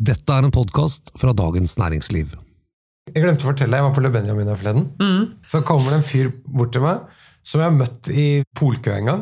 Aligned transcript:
Dette 0.00 0.32
er 0.32 0.46
en 0.46 0.52
podkast 0.54 1.10
fra 1.20 1.34
Dagens 1.36 1.74
Næringsliv. 1.76 2.30
Jeg 3.10 3.20
glemte 3.20 3.44
å 3.44 3.50
fortelle, 3.50 3.76
jeg 3.76 3.84
var 3.84 3.92
på 3.92 4.00
Le 4.00 4.10
Benjamin 4.14 4.48
her 4.48 4.56
forleden. 4.56 4.86
Så 5.44 5.60
kommer 5.68 5.92
det 5.92 5.98
en 5.98 6.06
fyr 6.08 6.30
bort 6.48 6.72
til 6.72 6.86
meg 6.86 7.02
som 7.44 7.60
jeg 7.60 7.68
har 7.68 7.76
møtt 7.76 8.08
i 8.08 8.24
polkø 8.56 8.94
en 8.94 9.10
gang. 9.10 9.20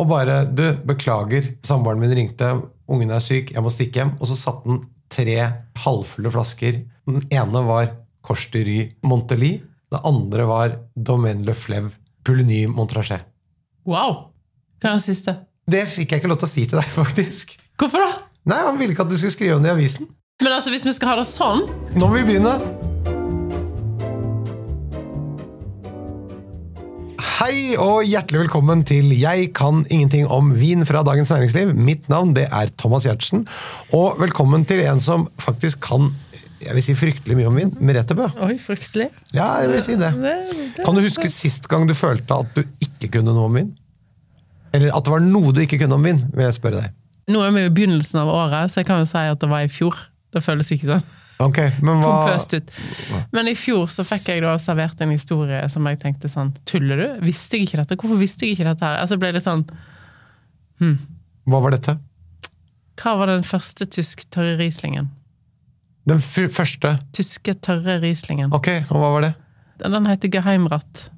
Og 0.00 0.08
bare 0.08 0.46
'Du, 0.48 0.64
beklager, 0.88 1.52
samboeren 1.60 2.00
min 2.00 2.16
ringte, 2.16 2.54
ungen 2.88 3.12
er 3.12 3.20
syk, 3.20 3.52
jeg 3.52 3.62
må 3.62 3.68
stikke 3.68 4.00
hjem.' 4.00 4.16
Og 4.16 4.32
så 4.32 4.40
satte 4.40 4.64
han 4.64 4.80
tre 5.12 5.36
halvfulle 5.84 6.32
flasker. 6.32 6.80
Den 7.04 7.28
ene 7.28 7.66
var 7.68 7.92
Corche 8.24 8.48
de 8.56 8.64
Ry 8.64 8.80
Montely. 9.04 9.60
Det 9.92 10.04
andre 10.08 10.48
var 10.48 10.78
Domaine 10.96 11.44
Le 11.44 11.52
Fleuve 11.52 11.92
Pouligny 12.24 12.64
Montrachet. 12.66 13.28
Wow! 13.84 14.32
Hva 14.80 14.88
er 14.88 14.94
det 14.94 15.04
siste? 15.04 15.36
Det 15.68 15.84
fikk 15.84 16.12
jeg 16.12 16.24
ikke 16.24 16.32
lov 16.32 16.40
til 16.40 16.48
å 16.48 16.54
si 16.56 16.64
til 16.64 16.80
deg, 16.80 16.94
faktisk. 17.04 17.58
Hvorfor 17.76 18.00
da? 18.00 18.33
Nei, 18.44 18.60
Han 18.60 18.76
ville 18.76 18.92
ikke 18.92 19.06
at 19.06 19.12
du 19.12 19.16
skulle 19.16 19.32
skrive 19.32 19.56
om 19.56 19.64
det 19.64 19.72
i 19.72 19.74
avisen. 19.74 20.08
Men 20.42 20.52
altså, 20.52 20.72
hvis 20.74 20.84
vi 20.84 20.92
skal 20.92 21.14
ha 21.14 21.20
det 21.20 21.28
sånn 21.30 21.62
Nå 21.94 22.08
må 22.08 22.18
vi 22.18 22.24
begynne! 22.28 22.58
Hei 27.34 27.74
og 27.80 28.04
hjertelig 28.06 28.44
velkommen 28.44 28.82
til 28.86 29.12
Jeg 29.16 29.48
kan 29.56 29.82
ingenting 29.92 30.28
om 30.32 30.52
vin 30.56 30.84
fra 30.88 31.02
Dagens 31.06 31.32
Næringsliv. 31.32 31.72
Mitt 31.76 32.06
navn 32.12 32.32
det 32.36 32.46
er 32.46 32.72
Thomas 32.80 33.06
Giertsen. 33.08 33.46
Og 33.96 34.20
velkommen 34.20 34.64
til 34.68 34.82
en 34.84 35.00
som 35.02 35.26
faktisk 35.42 35.82
kan 35.88 36.12
jeg 36.64 36.76
vil 36.78 36.84
si 36.86 36.94
fryktelig 36.96 37.36
mye 37.36 37.48
om 37.50 37.58
vin. 37.60 37.72
Merete 37.84 38.16
Bø. 38.16 38.30
Oi, 38.46 38.54
fryktelig. 38.62 39.10
Ja, 39.36 39.50
jeg 39.60 39.72
vil 39.74 39.82
si 39.84 39.96
det. 40.00 40.14
Det, 40.16 40.34
det. 40.78 40.84
Kan 40.86 40.96
du 40.96 41.02
huske 41.04 41.28
sist 41.32 41.68
gang 41.68 41.84
du 41.88 41.92
følte 41.96 42.38
at 42.40 42.56
du 42.56 42.62
ikke 42.80 43.18
kunne 43.18 43.34
noe 43.36 43.50
om 43.50 43.58
vin? 43.60 43.72
Eller 44.72 44.94
at 44.96 45.04
det 45.04 45.12
var 45.12 45.24
noe 45.24 45.52
du 45.52 45.60
ikke 45.64 45.82
kunne 45.82 45.98
om 45.98 46.06
vin, 46.08 46.22
vil 46.32 46.46
jeg 46.46 46.56
spørre 46.56 46.80
deg. 46.86 46.94
Nå 47.30 47.40
er 47.40 47.52
vi 47.54 47.64
jo 47.64 47.70
i 47.70 47.74
begynnelsen 47.74 48.20
av 48.20 48.30
året, 48.32 48.72
så 48.72 48.82
jeg 48.82 48.88
kan 48.88 49.00
jo 49.00 49.08
si 49.08 49.22
at 49.32 49.40
det 49.40 49.48
var 49.50 49.64
i 49.64 49.70
fjor. 49.72 49.96
Det 50.34 50.42
føles 50.44 50.72
ikke 50.74 50.90
sånn 50.96 51.04
Ok, 51.42 51.58
men 51.82 51.98
hva. 51.98 52.36
Men 53.34 53.48
i 53.50 53.56
fjor 53.58 53.88
så 53.90 54.04
fikk 54.06 54.28
jeg 54.30 54.42
da 54.44 54.52
servert 54.62 55.00
en 55.02 55.10
historie 55.10 55.58
som 55.72 55.86
jeg 55.90 55.98
tenkte 56.04 56.30
sånn 56.30 56.52
Tuller 56.68 57.00
du? 57.00 57.06
Visste 57.26 57.58
jeg 57.58 57.66
ikke 57.66 57.80
dette? 57.80 57.98
Hvorfor 57.98 58.20
visste 58.20 58.46
jeg 58.46 58.54
ikke 58.54 58.68
dette 58.68 58.86
her? 58.86 59.00
Altså 59.02 59.18
ble 59.18 59.32
det 59.34 59.42
sånn 59.42 59.64
Hva 60.78 61.60
var 61.64 61.74
dette? 61.74 61.96
Hva 63.02 63.16
var 63.18 63.32
den 63.32 63.42
første 63.46 63.88
tysk 63.90 64.22
tørre 64.30 64.54
Rieslingen? 64.60 65.10
Den 66.06 66.20
første? 66.22 66.98
Tyske 67.16 67.56
tørre 67.64 67.98
Rieslingen. 68.02 68.52
Ok, 68.54 68.70
og 68.92 69.00
hva 69.00 69.10
var 69.16 69.26
det? 69.26 69.32
Den 69.82 70.06
heter 70.06 70.30
Geheimrat 70.30 71.08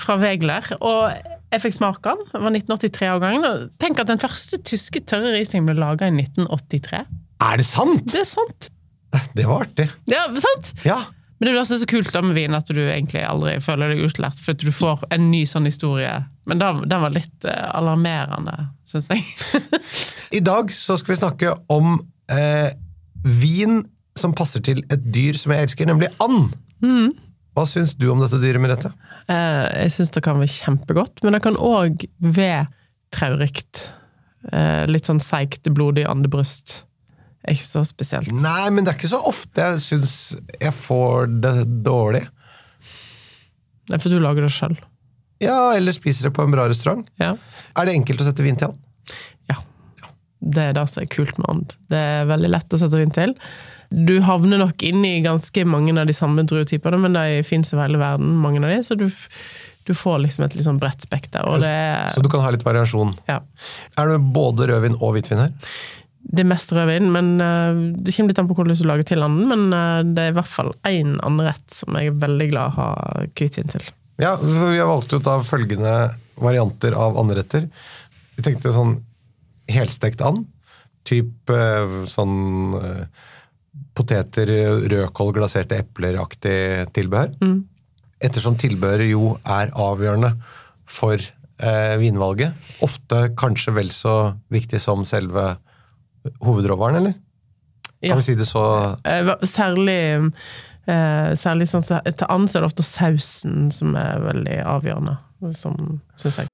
fra 0.00 0.16
Wegler. 0.18 0.66
Og 0.80 1.33
jeg 1.54 1.62
fikk 1.64 1.76
smake 1.78 2.04
den. 2.04 2.22
Det 2.30 2.42
var 2.42 2.54
1983-årgangen. 2.54 3.48
og 3.48 3.82
Tenk 3.82 4.00
at 4.02 4.10
den 4.10 4.22
første 4.22 4.60
tyske 4.66 5.02
tørre 5.08 5.34
Rieslingen 5.34 5.68
ble 5.70 5.76
laga 5.78 6.10
i 6.10 6.14
1983. 6.14 7.04
Er 7.44 7.60
det 7.60 7.66
sant?! 7.68 8.06
Det 8.12 8.22
er 8.24 8.30
sant! 8.30 8.70
Det 9.38 9.44
var 9.46 9.68
artig. 9.68 9.86
Ja, 10.10 10.26
sant? 10.42 10.72
Ja. 10.86 11.04
Men 11.38 11.50
det 11.50 11.54
er 11.54 11.60
er 11.60 11.80
så 11.82 11.86
kult 11.90 12.12
da 12.14 12.22
med 12.24 12.36
vin, 12.38 12.54
at 12.56 12.70
du 12.70 12.80
egentlig 12.80 13.22
aldri 13.26 13.56
føler 13.62 13.92
deg 13.92 14.04
utlært, 14.06 14.38
for 14.42 14.54
at 14.54 14.62
du 14.62 14.70
får 14.74 15.02
en 15.14 15.26
ny 15.32 15.42
sånn 15.46 15.66
historie. 15.68 16.12
Men 16.48 16.62
den, 16.62 17.02
var 17.02 17.14
litt 17.14 17.46
eh, 17.46 17.66
alarmerende, 17.74 18.54
syns 18.88 19.10
jeg. 19.12 19.24
I 20.38 20.42
dag 20.44 20.72
så 20.74 20.96
skal 21.00 21.14
vi 21.14 21.18
snakke 21.20 21.54
om 21.74 21.98
eh, 22.32 22.70
vin 23.22 23.82
som 24.18 24.34
passer 24.36 24.62
til 24.64 24.82
et 24.94 25.06
dyr 25.14 25.36
som 25.38 25.54
jeg 25.54 25.68
elsker, 25.68 25.90
nemlig 25.90 26.10
and. 26.22 26.54
Hva 27.54 27.66
syns 27.70 27.92
du 27.94 28.08
om 28.10 28.22
dette 28.22 28.40
dyret, 28.42 28.62
Merete? 28.62 28.90
Eh, 29.30 29.84
jeg 29.84 29.92
syns 29.94 30.10
det 30.14 30.24
kan 30.26 30.40
være 30.40 30.50
kjempegodt, 30.50 31.22
men 31.22 31.36
det 31.36 31.42
kan 31.44 31.58
òg 31.60 32.02
være 32.18 32.64
traurikt. 33.14 33.84
Eh, 34.50 34.84
litt 34.90 35.06
sånn 35.06 35.22
seigt, 35.22 35.70
blodig 35.70 36.06
andebryst. 36.10 36.80
Ikke 37.44 37.66
så 37.66 37.84
spesielt. 37.86 38.30
Nei, 38.32 38.70
men 38.72 38.84
det 38.84 38.94
er 38.94 38.98
ikke 38.98 39.12
så 39.12 39.20
ofte 39.28 39.68
jeg 39.68 39.82
syns 39.84 40.14
jeg 40.56 40.72
får 40.74 41.28
det 41.44 41.54
dårlig. 41.86 42.24
Det 43.84 43.98
er 43.98 44.00
for 44.00 44.12
du 44.12 44.18
lager 44.22 44.46
det 44.46 44.52
sjøl. 44.54 44.78
Ja, 45.44 45.74
eller 45.76 45.92
spiser 45.92 46.28
det 46.28 46.34
på 46.36 46.44
en 46.44 46.54
bra 46.54 46.64
restaurant. 46.70 47.06
Ja. 47.20 47.34
Er 47.76 47.86
det 47.86 47.96
enkelt 47.98 48.22
å 48.22 48.26
sette 48.28 48.46
vin 48.46 48.56
til 48.58 48.72
and? 48.72 48.80
ja. 49.50 49.58
Det 50.40 50.66
er 50.70 50.76
det 50.76 50.86
som 50.90 51.04
er 51.04 51.10
kult 51.12 51.36
med 51.40 51.50
and. 51.52 51.76
Det 51.92 52.00
er 52.00 52.30
veldig 52.30 52.50
lett 52.54 52.74
å 52.76 52.80
sette 52.80 53.00
vin 53.00 53.12
til. 53.14 53.36
Du 53.94 54.16
havner 54.26 54.58
nok 54.58 54.82
inn 54.86 55.04
i 55.06 55.20
ganske 55.24 55.64
mange 55.68 55.94
av 56.00 56.08
de 56.08 56.16
samme 56.16 56.42
druetypene, 56.48 56.98
men 56.98 57.14
de 57.14 57.42
fins 57.46 57.70
over 57.74 57.86
hele 57.86 58.00
verden, 58.00 58.32
mange 58.42 58.62
av 58.64 58.70
de, 58.72 58.78
så 58.86 58.96
du, 58.98 59.06
du 59.86 59.92
får 59.94 60.22
liksom 60.24 60.46
et 60.48 60.56
sånn 60.66 60.80
bredt 60.82 61.06
spekter. 61.06 61.46
Det, 61.62 61.74
Så 62.14 62.24
du 62.24 62.30
kan 62.32 62.42
ha 62.42 62.50
litt 62.54 62.66
variasjon. 62.66 63.14
ja. 63.30 63.42
Er 64.00 64.14
det 64.14 64.22
både 64.34 64.70
rødvin 64.72 64.98
og 65.00 65.14
hvitvin 65.18 65.46
her? 65.46 65.52
det 66.24 66.40
er 66.40 66.48
mest 66.48 66.72
rødvin, 66.72 67.10
men 67.12 67.34
eh, 67.42 67.80
det 68.00 68.14
kommer 68.16 68.32
litt 68.32 68.38
an 68.40 68.48
på 68.48 68.56
hvordan 68.56 68.78
du 68.78 68.86
lager 68.88 69.06
til 69.10 69.24
anden. 69.24 69.44
Men 69.50 69.66
eh, 69.76 70.00
det 70.16 70.22
er 70.22 70.32
i 70.32 70.36
hvert 70.38 70.50
fall 70.50 70.72
én 70.88 71.18
andrett 71.26 71.64
som 71.70 71.98
jeg 72.00 72.10
er 72.10 72.16
veldig 72.22 72.48
glad 72.50 72.72
å 72.72 72.76
ha 72.78 73.26
hvitvin 73.36 73.70
til. 73.74 73.90
Ja, 74.22 74.32
for 74.40 74.70
vi 74.72 74.80
har 74.80 74.88
valgt 74.88 75.12
ut 75.12 75.28
av 75.30 75.44
følgende 75.46 75.94
varianter 76.40 76.96
av 76.98 77.18
andretter. 77.20 77.68
Vi 78.38 78.46
tenkte 78.46 78.72
sånn 78.74 78.96
helstekt 79.70 80.24
and. 80.24 80.46
Typ 81.04 81.52
eh, 81.52 81.98
sånn 82.08 82.64
poteter, 83.94 84.50
rødkål, 84.90 85.32
glaserte 85.36 85.78
epler-aktig 85.82 86.56
tilbehør. 86.96 87.34
Ettersom 88.24 88.56
tilbehøret 88.58 89.10
jo 89.10 89.34
er 89.44 89.72
avgjørende 89.74 90.32
for 90.88 91.18
eh, 91.18 91.94
vinvalget. 92.00 92.54
Ofte 92.84 93.28
kanskje 93.38 93.74
vel 93.76 93.92
så 93.94 94.34
viktig 94.54 94.80
som 94.82 95.04
selve 95.08 95.54
hovedråvaren, 96.44 97.02
eller? 97.02 97.14
Ja. 98.00 98.12
Kan 98.12 98.20
vi 98.22 98.28
si 98.28 98.34
det 98.38 98.48
så 98.48 98.64
Eh, 99.04 99.30
Særlig, 99.48 100.32
eh, 100.86 101.30
særlig 101.40 101.68
sånn 101.70 101.84
som 101.84 102.00
til 102.04 102.26
and 102.28 102.48
så 102.50 102.58
er 102.58 102.64
det 102.64 102.72
ofte 102.72 102.86
sausen 102.86 103.70
som 103.72 103.94
er 103.96 104.20
veldig 104.24 104.58
avgjørende, 104.74 105.16
som 105.56 106.00
syns 106.20 106.42
jeg. 106.42 106.53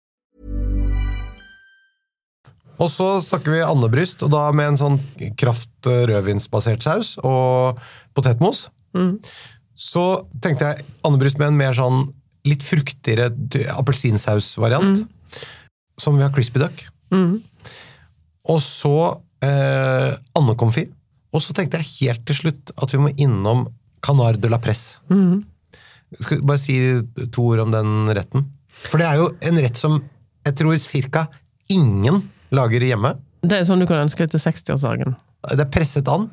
Og 2.81 2.89
så 2.89 3.07
snakker 3.21 3.53
vi 3.53 3.63
andebryst, 3.65 4.23
og 4.25 4.31
da 4.33 4.47
med 4.55 4.71
en 4.71 4.79
sånn 4.79 4.99
kraft 5.39 5.89
eh, 5.89 6.05
rødvinsbasert 6.09 6.85
saus 6.85 7.13
og 7.21 7.81
potetmos. 8.17 8.65
Så 9.77 10.05
tenkte 10.43 10.71
jeg 10.71 10.87
andebryst 11.07 11.39
med 11.41 11.51
en 11.51 11.59
mer 11.59 11.77
sånn 11.77 12.07
litt 12.47 12.65
fruktigere 12.65 13.29
appelsinsausvariant. 13.75 15.03
Mm. 15.03 15.43
Som 16.01 16.17
vi 16.17 16.25
har 16.25 16.33
crispy 16.33 16.61
duck. 16.63 16.81
Og 18.49 18.59
så 18.65 18.95
eh, 19.45 20.17
andekonfi. 20.37 20.87
Og 21.31 21.43
så 21.43 21.53
tenkte 21.55 21.79
jeg 21.79 22.09
helt 22.09 22.25
til 22.27 22.39
slutt 22.41 22.73
at 22.81 22.91
vi 22.91 22.99
må 23.03 23.13
innom 23.13 23.67
canard 24.03 24.41
de 24.41 24.49
la 24.51 24.59
presse. 24.61 24.99
Skal 26.17 26.41
vi 26.41 26.47
bare 26.49 26.59
si 26.59 26.75
to 27.31 27.45
ord 27.53 27.61
om 27.63 27.71
den 27.71 28.11
retten? 28.17 28.49
For 28.89 28.99
det 28.99 29.07
er 29.07 29.21
jo 29.21 29.29
en 29.45 29.61
rett 29.61 29.77
som 29.79 30.01
jeg 30.41 30.57
tror 30.57 30.79
cirka 30.81 31.27
ingen 31.71 32.23
lager 32.55 32.83
hjemme. 32.83 33.15
Det 33.41 33.57
er 33.57 33.65
sånn 33.65 33.81
du 33.81 33.87
kan 33.89 34.03
ønske 34.03 34.25
deg 34.25 34.35
til 34.35 34.43
60-årsdagen. 34.43 35.15
Det 35.41 35.63
er 35.63 35.69
presset 35.73 36.09
an. 36.11 36.27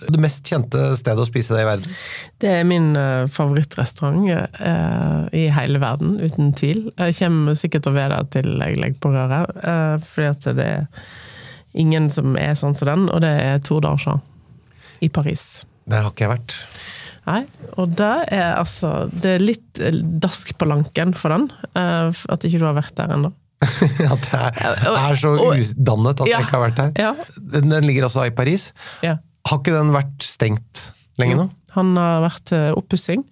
Det 0.00 0.18
mest 0.18 0.42
kjente 0.48 0.80
stedet 0.98 1.22
å 1.22 1.28
spise 1.28 1.54
det 1.54 1.62
i 1.62 1.68
verden. 1.68 1.94
Det 2.42 2.50
er 2.50 2.66
min 2.66 2.90
uh, 2.98 3.28
favorittrestaurant 3.30 4.26
uh, 4.26 5.28
i 5.30 5.44
hele 5.54 5.78
verden, 5.78 6.16
uten 6.18 6.50
tvil. 6.58 6.88
Jeg 6.98 7.14
kommer 7.20 7.58
sikkert 7.58 7.86
til 7.86 7.94
å 7.94 7.98
være 8.00 8.18
der 8.18 8.32
til 8.34 8.50
jeg 8.56 8.80
legger 8.82 9.00
på 9.04 9.14
røret, 9.14 9.54
uh, 9.62 9.94
fordi 10.02 10.28
at 10.32 10.50
det 10.58 10.68
er 10.72 11.08
ingen 11.78 12.10
som 12.10 12.34
er 12.40 12.58
sånn 12.58 12.74
som 12.74 12.90
den, 12.90 13.06
og 13.14 13.22
det 13.22 13.30
er 13.30 13.62
Tour 13.62 13.84
d'Argent 13.84 14.26
i 15.06 15.12
Paris. 15.12 15.62
Der 15.86 16.02
har 16.02 16.10
ikke 16.10 16.26
jeg 16.26 16.34
vært. 16.34 16.58
Nei, 17.28 17.42
og 17.76 17.92
det 17.92 18.14
er 18.32 18.54
altså 18.56 18.90
Det 19.12 19.34
er 19.34 19.42
litt 19.42 19.80
dask 20.24 20.48
på 20.56 20.64
lanken 20.64 21.12
for 21.14 21.34
den, 21.34 21.44
at 21.76 22.46
ikke 22.48 22.58
du 22.58 22.64
har 22.64 22.78
vært 22.80 22.96
der 22.98 23.12
ennå. 23.14 23.30
At 24.14 24.28
jeg 24.30 24.52
er, 24.86 25.16
så 25.18 25.32
udannet 25.34 26.20
at 26.22 26.28
jeg 26.30 26.44
ikke 26.44 26.54
har 26.54 26.62
vært 26.62 26.78
her. 26.78 27.24
Den, 27.56 27.74
ligger 27.82 28.06
altså 28.06 28.28
i 28.28 28.34
Paris. 28.34 28.68
Har 29.02 29.58
ikke 29.58 29.74
den 29.74 29.90
vært 29.94 30.22
stengt 30.22 30.84
lenge 31.18 31.40
nå? 31.40 31.48
Han 31.74 31.90
har 31.98 32.22
vært 32.22 32.44
til 32.52 32.78
oppussing. 32.78 33.24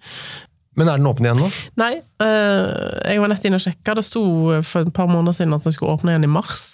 Men 0.77 0.91
er 0.91 0.99
den 0.99 1.09
åpen 1.09 1.25
igjen 1.25 1.39
nå? 1.41 1.47
Nei, 1.81 1.93
eh, 2.21 2.67
jeg 3.09 3.21
var 3.23 3.31
nett 3.31 3.45
inne 3.49 3.57
og 3.57 3.63
sjekka. 3.63 3.95
Det 3.97 4.03
sto 4.05 4.21
for 4.61 4.85
et 4.85 4.93
par 4.93 5.09
måneder 5.09 5.33
siden 5.39 5.55
at 5.57 5.65
den 5.65 5.73
skulle 5.73 5.95
åpne 5.97 6.13
igjen 6.13 6.27
i 6.27 6.29
mars. 6.29 6.67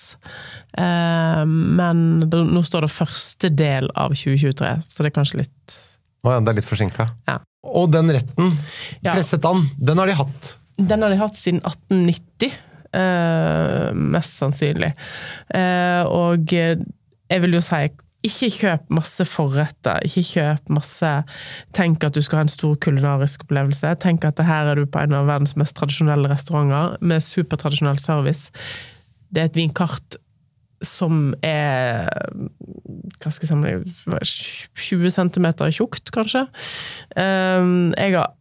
Eh, 0.75 1.43
men 1.47 2.03
nå 2.25 2.63
står 2.67 2.87
det 2.87 2.91
første 2.91 3.51
del 3.53 3.87
av 3.95 4.15
2023, 4.17 4.73
så 4.89 5.05
det 5.05 5.11
er 5.11 5.15
kanskje 5.15 5.43
litt 5.43 5.77
Å 6.23 6.35
ja, 6.35 6.41
det 6.43 6.51
er 6.51 6.59
litt 6.59 6.67
forsinka. 6.67 7.07
Ja. 7.29 7.37
Og 7.63 7.89
den 7.93 8.11
retten, 8.11 8.51
presset 9.05 9.47
and, 9.47 9.71
den 9.79 9.99
har 9.99 10.11
de 10.11 10.19
hatt. 10.19 10.53
Den 10.79 11.03
har 11.05 11.13
de 11.13 11.19
hatt 11.19 11.39
siden 11.39 11.61
1890, 11.63 12.51
eh, 12.51 12.61
mest 12.93 14.37
sannsynlig. 14.39 14.93
Eh, 15.55 16.03
og 16.07 16.53
eh, 16.53 16.79
jeg 17.31 17.43
vil 17.43 17.57
jo 17.57 17.63
si 17.65 17.85
ikke 18.23 18.49
kjøp 18.55 18.91
masse 18.95 19.25
forretter. 19.27 19.99
Ikke 20.07 20.23
kjøp 20.23 20.69
masse 20.77 21.11
Tenk 21.75 22.05
at 22.07 22.15
du 22.15 22.21
skal 22.23 22.39
ha 22.39 22.45
en 22.45 22.53
stor 22.53 22.77
kulinarisk 22.79 23.43
opplevelse. 23.43 23.95
Tenk 23.99 24.23
at 24.29 24.39
her 24.47 24.71
er 24.71 24.79
du 24.79 24.87
på 24.87 25.01
en 25.01 25.15
av 25.17 25.27
verdens 25.27 25.57
mest 25.59 25.75
tradisjonelle 25.75 26.31
restauranter 26.31 26.95
med 27.03 27.25
supertradisjonell 27.25 27.99
service. 27.99 28.53
Det 29.33 29.43
er 29.43 29.51
et 29.51 29.59
vinkart 29.59 30.19
som 30.83 31.31
er 31.43 32.09
hva 33.23 33.31
skal 33.31 33.63
jeg 33.63 33.87
si 34.27 34.95
20 34.95 35.13
cm 35.15 35.47
tjukt, 35.71 36.11
kanskje. 36.15 36.45
Um, 37.15 37.93
jeg 37.95 38.17
har 38.17 38.33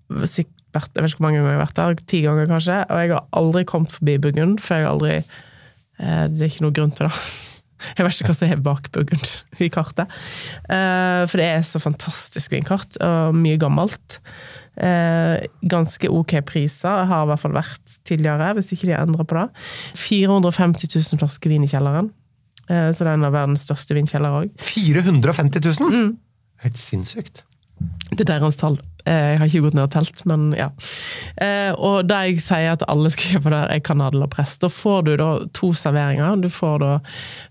vært 0.76 0.96
jeg 0.96 1.04
vet 1.04 1.12
ikke 1.12 1.20
hvor 1.20 1.28
mange 1.28 1.40
ganger 1.40 1.52
jeg 1.52 1.58
har 1.58 1.64
vært 1.66 1.78
der, 1.78 2.04
ti 2.12 2.20
ganger 2.24 2.50
kanskje, 2.50 2.80
og 2.88 3.00
jeg 3.02 3.12
har 3.14 3.24
aldri 3.40 3.64
kommet 3.69 3.96
forbi 3.96 4.19
Burgund, 4.22 4.60
for 4.62 4.76
jeg 4.76 4.86
har 4.86 4.94
aldri 4.96 5.14
eh, 5.19 6.24
Det 6.32 6.44
er 6.44 6.50
ikke 6.50 6.66
noe 6.66 6.76
grunn 6.76 6.94
til 6.96 7.08
det. 7.08 7.16
Jeg 7.98 8.06
vet 8.06 8.14
ikke 8.14 8.28
hva 8.30 8.34
som 8.38 8.50
er 8.54 8.60
bak 8.62 8.84
Burgund 8.94 9.30
i 9.58 9.66
kartet. 9.74 10.10
Eh, 10.70 11.22
for 11.26 11.40
det 11.40 11.48
er 11.50 11.64
så 11.66 11.80
fantastisk 11.82 12.52
vinkart, 12.54 12.94
og 13.02 13.34
mye 13.34 13.58
gammelt. 13.58 14.20
Eh, 14.78 15.42
ganske 15.66 16.08
ok 16.08 16.36
priser, 16.46 17.04
har 17.10 17.26
i 17.26 17.30
hvert 17.32 17.42
fall 17.42 17.56
vært 17.56 17.96
tidligere, 18.08 18.52
hvis 18.54 18.70
ikke 18.76 18.86
de 18.86 18.94
har 18.94 19.02
endret 19.02 19.28
på 19.28 19.36
det. 19.40 19.48
450 19.98 20.94
000 20.94 21.22
flasker 21.24 21.50
vin 21.52 21.66
i 21.66 21.70
kjelleren. 21.72 22.12
Eh, 22.69 22.90
så 22.94 23.02
det 23.02 23.10
er 23.10 23.19
en 23.19 23.28
av 23.28 23.34
verdens 23.34 23.66
største 23.66 23.96
vinkjellere 23.98 24.44
òg. 24.44 24.54
450 24.62 25.66
000! 25.82 25.90
Mm. 25.92 26.12
Helt 26.62 26.78
sinnssykt. 26.78 27.42
Det 28.12 28.22
er 28.22 28.36
deres 28.36 28.58
tall. 28.60 28.78
Eh, 29.06 29.32
Jeg 29.32 29.38
har 29.40 29.46
ikke 29.50 29.62
gått 29.66 29.75
ned 29.75 29.84
og 29.88 29.93
telt, 29.94 30.25
men 30.31 30.52
ja. 30.56 30.69
Eh, 31.37 31.72
Og 31.78 32.06
da 32.06 32.22
jeg 32.26 32.40
sier 32.44 32.72
at 32.72 32.84
alle 32.88 33.10
skal 33.10 33.37
kjøpe 33.37 33.50
der, 33.54 33.70
er 33.75 33.81
Canadel 33.84 34.22
og 34.26 34.31
Press. 34.31 34.58
Da 34.62 34.69
får 34.72 35.04
du 35.08 35.16
da 35.20 35.31
to 35.54 35.72
serveringer. 35.72 36.37
Du 36.43 36.49
får 36.52 36.78
da 36.82 36.93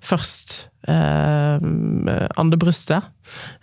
først 0.01 0.67
eh, 0.87 1.59
andebrystet, 2.41 3.03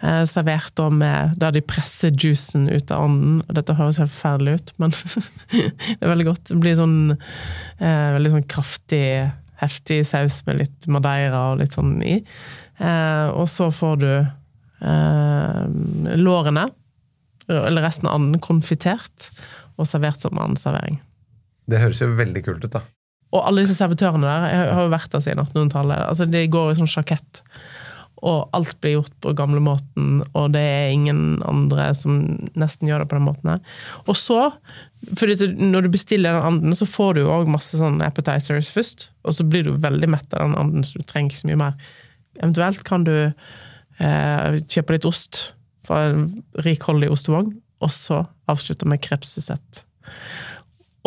eh, 0.02 0.22
servert 0.28 0.74
da 0.78 0.88
med 0.92 1.34
der 1.40 1.50
de 1.56 1.62
presser 1.64 2.10
juicen 2.14 2.68
ut 2.70 2.92
av 2.94 3.04
ånden. 3.08 3.40
Dette 3.56 3.74
høres 3.78 3.98
helt 3.98 4.12
forferdelig 4.14 4.58
ut, 4.60 4.72
men 4.78 4.94
det 5.50 5.98
er 6.00 6.12
veldig 6.12 6.28
godt. 6.30 6.44
Det 6.52 6.60
blir 6.62 6.78
sånn 6.78 6.98
eh, 7.16 8.08
veldig 8.18 8.34
sånn 8.36 8.46
kraftig, 8.52 9.04
heftig 9.62 10.02
saus 10.06 10.42
med 10.46 10.60
litt 10.62 10.86
madeira 10.86 11.48
og 11.52 11.62
litt 11.64 11.74
sånn 11.74 11.96
i. 12.06 12.20
Eh, 12.78 13.28
og 13.34 13.48
så 13.50 13.72
får 13.74 13.96
du 14.04 14.10
eh, 14.12 15.62
lårene, 16.20 16.68
eller 17.48 17.84
resten 17.84 18.08
av 18.08 18.18
anden, 18.18 18.40
konfitert 18.44 19.30
og 19.78 19.88
servert 19.88 20.20
som 20.20 20.38
andservering. 20.42 21.00
Det 21.68 21.80
høres 21.82 22.00
jo 22.02 22.12
veldig 22.18 22.44
kult 22.46 22.64
ut, 22.64 22.72
da. 22.74 22.84
Og 23.36 23.44
alle 23.44 23.64
disse 23.64 23.76
servitørene 23.76 24.24
der 24.24 24.46
jeg 24.48 24.70
har 24.72 24.86
jo 24.86 24.94
vært 24.94 25.12
der 25.12 25.24
siden 25.24 25.42
1800-tallet. 25.44 26.06
Altså, 26.06 26.26
de 26.28 26.46
går 26.48 26.72
i 26.72 26.78
sånn 26.78 26.90
sjakett. 26.90 27.42
Og 28.26 28.48
alt 28.56 28.72
blir 28.82 28.96
gjort 28.96 29.12
på 29.22 29.34
gamlemåten, 29.38 30.22
og 30.34 30.48
det 30.56 30.62
er 30.64 30.94
ingen 30.94 31.42
andre 31.46 31.92
som 31.94 32.16
nesten 32.58 32.88
gjør 32.90 33.04
det 33.04 33.10
på 33.12 33.18
den 33.18 33.28
måten 33.28 33.52
her. 33.52 33.60
Og 34.10 34.18
så, 34.18 34.40
fordi 35.20 35.52
når 35.54 35.86
du 35.86 35.92
bestiller 35.94 36.34
den 36.34 36.48
anden, 36.48 36.74
så 36.74 36.88
får 36.88 37.14
du 37.14 37.22
jo 37.22 37.34
òg 37.36 37.52
masse 37.52 37.78
sånn 37.78 38.00
appetizers 38.02 38.72
først. 38.74 39.10
Og 39.22 39.36
så 39.38 39.46
blir 39.46 39.68
du 39.68 39.76
veldig 39.78 40.10
mett 40.16 40.34
av 40.34 40.48
den 40.48 40.58
anden, 40.58 40.86
så 40.88 40.98
du 40.98 41.06
trenger 41.06 41.30
ikke 41.30 41.42
så 41.44 41.52
mye 41.52 41.62
mer. 41.62 41.78
Eventuelt 42.40 42.82
kan 42.88 43.06
du 43.06 43.14
eh, 43.28 44.58
kjøpe 44.66 44.96
litt 44.96 45.06
ost 45.06 45.44
fra 45.88 46.04
en 46.10 46.28
rikholdig 46.66 47.10
ostevogn, 47.14 47.56
og 47.84 47.92
så 47.94 48.22
avslutter 48.50 48.88
med 48.90 49.02
krepssusett. 49.04 49.84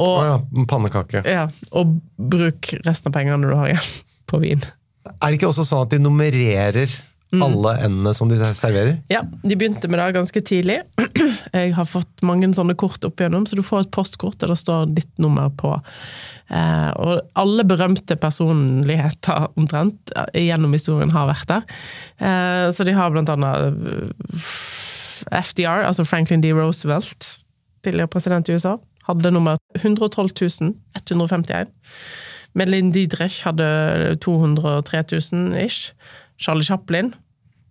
Å 0.02 0.08
oh 0.08 0.22
ja, 0.26 0.38
pannekake. 0.72 1.22
ja, 1.28 1.46
og 1.78 1.98
bruk 2.18 2.72
resten 2.86 3.12
av 3.12 3.18
pengene 3.18 3.50
du 3.50 3.58
har 3.58 3.74
igjen 3.74 3.90
på 4.32 4.40
vin. 4.42 4.64
Er 5.12 5.28
det 5.28 5.40
ikke 5.40 5.50
også 5.52 5.66
sånn 5.68 5.86
at 5.86 5.94
de 5.94 6.00
nummererer 6.02 6.94
Mm. 7.32 7.44
alle 7.46 7.72
endene 7.86 8.12
som 8.12 8.28
de 8.28 8.36
serverer? 8.36 8.98
Ja, 9.08 9.22
de 9.24 9.56
begynte 9.56 9.88
med 9.88 10.02
det 10.02 10.10
ganske 10.18 10.42
tidlig. 10.44 10.82
Jeg 11.56 11.72
har 11.78 11.88
fått 11.88 12.24
mange 12.28 12.50
sånne 12.56 12.76
kort 12.76 13.06
opp 13.08 13.22
igjennom, 13.24 13.46
så 13.48 13.56
du 13.56 13.64
får 13.64 13.86
et 13.86 13.94
postkort 13.96 14.36
der 14.42 14.52
det 14.52 14.58
står 14.60 14.92
ditt 14.98 15.12
nummer 15.22 15.48
på. 15.56 15.72
Eh, 16.52 16.90
og 17.00 17.22
alle 17.40 17.64
berømte 17.64 18.18
personligheter 18.20 19.48
omtrent 19.56 20.12
gjennom 20.36 20.76
historien 20.76 21.14
har 21.16 21.30
vært 21.32 21.48
der. 21.54 21.78
Eh, 22.20 22.68
så 22.76 22.84
de 22.88 22.96
har 22.98 23.14
blant 23.14 23.32
annet 23.32 23.80
eh, 23.96 25.40
FDR, 25.40 25.86
altså 25.88 26.04
Franklin 26.04 26.44
D. 26.44 26.52
Roosevelt, 26.58 27.30
tidligere 27.86 28.12
president 28.12 28.52
i 28.52 28.58
USA, 28.60 28.76
hadde 29.08 29.32
nummer 29.32 29.56
112 29.80 30.76
151. 31.00 31.72
Melin 32.54 32.92
Dietrich 32.92 33.46
hadde 33.46 34.18
203 34.20 35.04
000 35.32 35.56
ish. 35.64 35.94
Charlie 36.42 36.68
Chaplin 36.68 37.14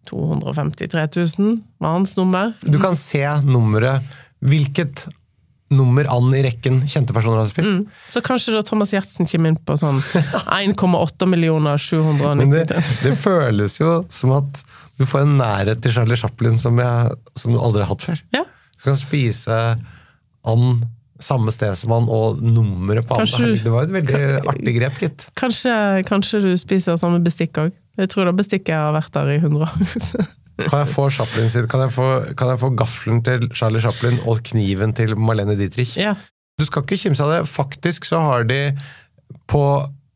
253 0.09 1.07
000 1.39 1.57
var 1.83 1.97
hans 1.99 2.17
nummer. 2.17 2.53
Du 2.63 2.81
kan 2.81 2.97
se 2.97 3.25
nummeret 3.45 4.07
Hvilket 4.41 5.05
nummer 5.71 6.07
an 6.11 6.33
i 6.35 6.41
rekken 6.43 6.81
kjente 6.89 7.13
personer 7.15 7.43
har 7.43 7.49
spist. 7.51 7.69
Mm. 7.69 7.83
Så 8.11 8.23
kanskje 8.25 8.55
da 8.57 8.63
Thomas 8.67 8.95
Giertsen 8.95 9.29
kommer 9.29 9.53
inn 9.53 9.59
på 9.69 9.77
sånn 9.79 10.01
1,8 10.57 11.29
millioner 11.31 11.79
790 11.79 12.55
det, 12.55 12.65
000. 12.81 12.97
det 13.05 13.13
føles 13.21 13.77
jo 13.79 13.93
som 14.11 14.33
at 14.39 14.63
du 14.99 15.05
får 15.07 15.27
en 15.27 15.37
nærhet 15.39 15.83
til 15.85 15.95
Charlie 15.95 16.19
Chaplin 16.19 16.59
som, 16.59 16.81
jeg, 16.81 17.21
som 17.39 17.55
du 17.55 17.61
aldri 17.61 17.85
har 17.85 17.93
hatt 17.93 18.09
før. 18.09 18.25
Ja. 18.35 18.43
Du 18.81 18.89
kan 18.89 18.99
spise 18.99 19.61
and 20.49 20.89
samme 21.21 21.53
sted 21.53 21.77
som 21.77 21.93
han, 21.95 22.09
og 22.09 22.41
nummeret 22.43 23.07
på 23.09 23.21
Kanskje 23.21 23.45
and. 23.45 23.63
Det 23.65 23.73
var 23.73 23.87
et 23.87 23.95
veldig 23.95 24.21
artig 24.51 24.75
grep, 24.79 24.99
gitt. 25.05 25.27
Kanskje, 25.39 25.75
kanskje 26.09 26.41
du 26.45 26.51
spiser 26.61 26.97
samme 27.01 27.21
bestikk 27.25 27.61
òg. 27.61 27.75
Jeg 27.99 28.11
tror 28.13 28.29
da 28.29 28.33
bestikket 28.37 28.75
har 28.77 28.93
vært 28.95 29.13
der 29.17 29.33
i 29.35 29.39
100 29.41 29.65
år. 29.67 30.29
Kan 30.61 30.83
jeg 30.83 30.91
få 30.93 31.07
Chaplin 31.09 31.49
sitt? 31.49 31.67
Kan 31.73 31.81
jeg 31.87 31.93
få, 31.95 32.07
kan 32.37 32.51
jeg 32.53 32.61
få 32.61 32.69
gaffelen 32.77 33.23
til 33.25 33.47
Charlie 33.57 33.81
Chaplin 33.81 34.19
og 34.29 34.43
kniven 34.45 34.93
til 34.97 35.17
Marlene 35.17 35.57
Dietrich? 35.59 35.97
ja. 35.99 36.15
Du 36.61 36.67
skal 36.69 36.85
ikke 36.85 36.99
kimse 37.01 37.25
av 37.25 37.31
det. 37.33 37.39
Faktisk 37.49 38.05
så 38.05 38.19
har 38.21 38.43
de 38.45 38.59
på 39.49 39.63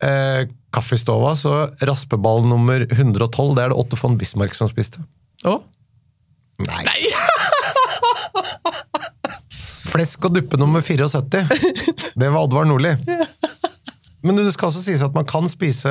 eh, 0.04 0.42
kaffestova 0.76 1.30
så 1.40 1.54
raspeball 1.88 2.44
nummer 2.44 2.84
112, 2.84 3.54
det 3.56 3.62
er 3.64 3.72
det 3.72 3.78
Otto 3.80 3.96
von 3.96 4.18
Bismarck 4.20 4.52
som 4.58 4.68
spiste. 4.68 5.00
Å? 5.48 5.54
Nei! 6.68 6.98
Flesk 9.94 10.28
og 10.28 10.36
duppe 10.36 10.58
nummer 10.60 10.84
74. 10.84 11.44
Det 12.20 12.28
var 12.28 12.44
Oddvar 12.44 12.68
Nordli. 12.68 12.92
Men 14.24 14.38
det 14.40 14.52
skal 14.54 14.70
også 14.70 14.82
sies 14.86 15.02
at 15.04 15.14
man 15.16 15.26
kan 15.28 15.46
spise 15.52 15.90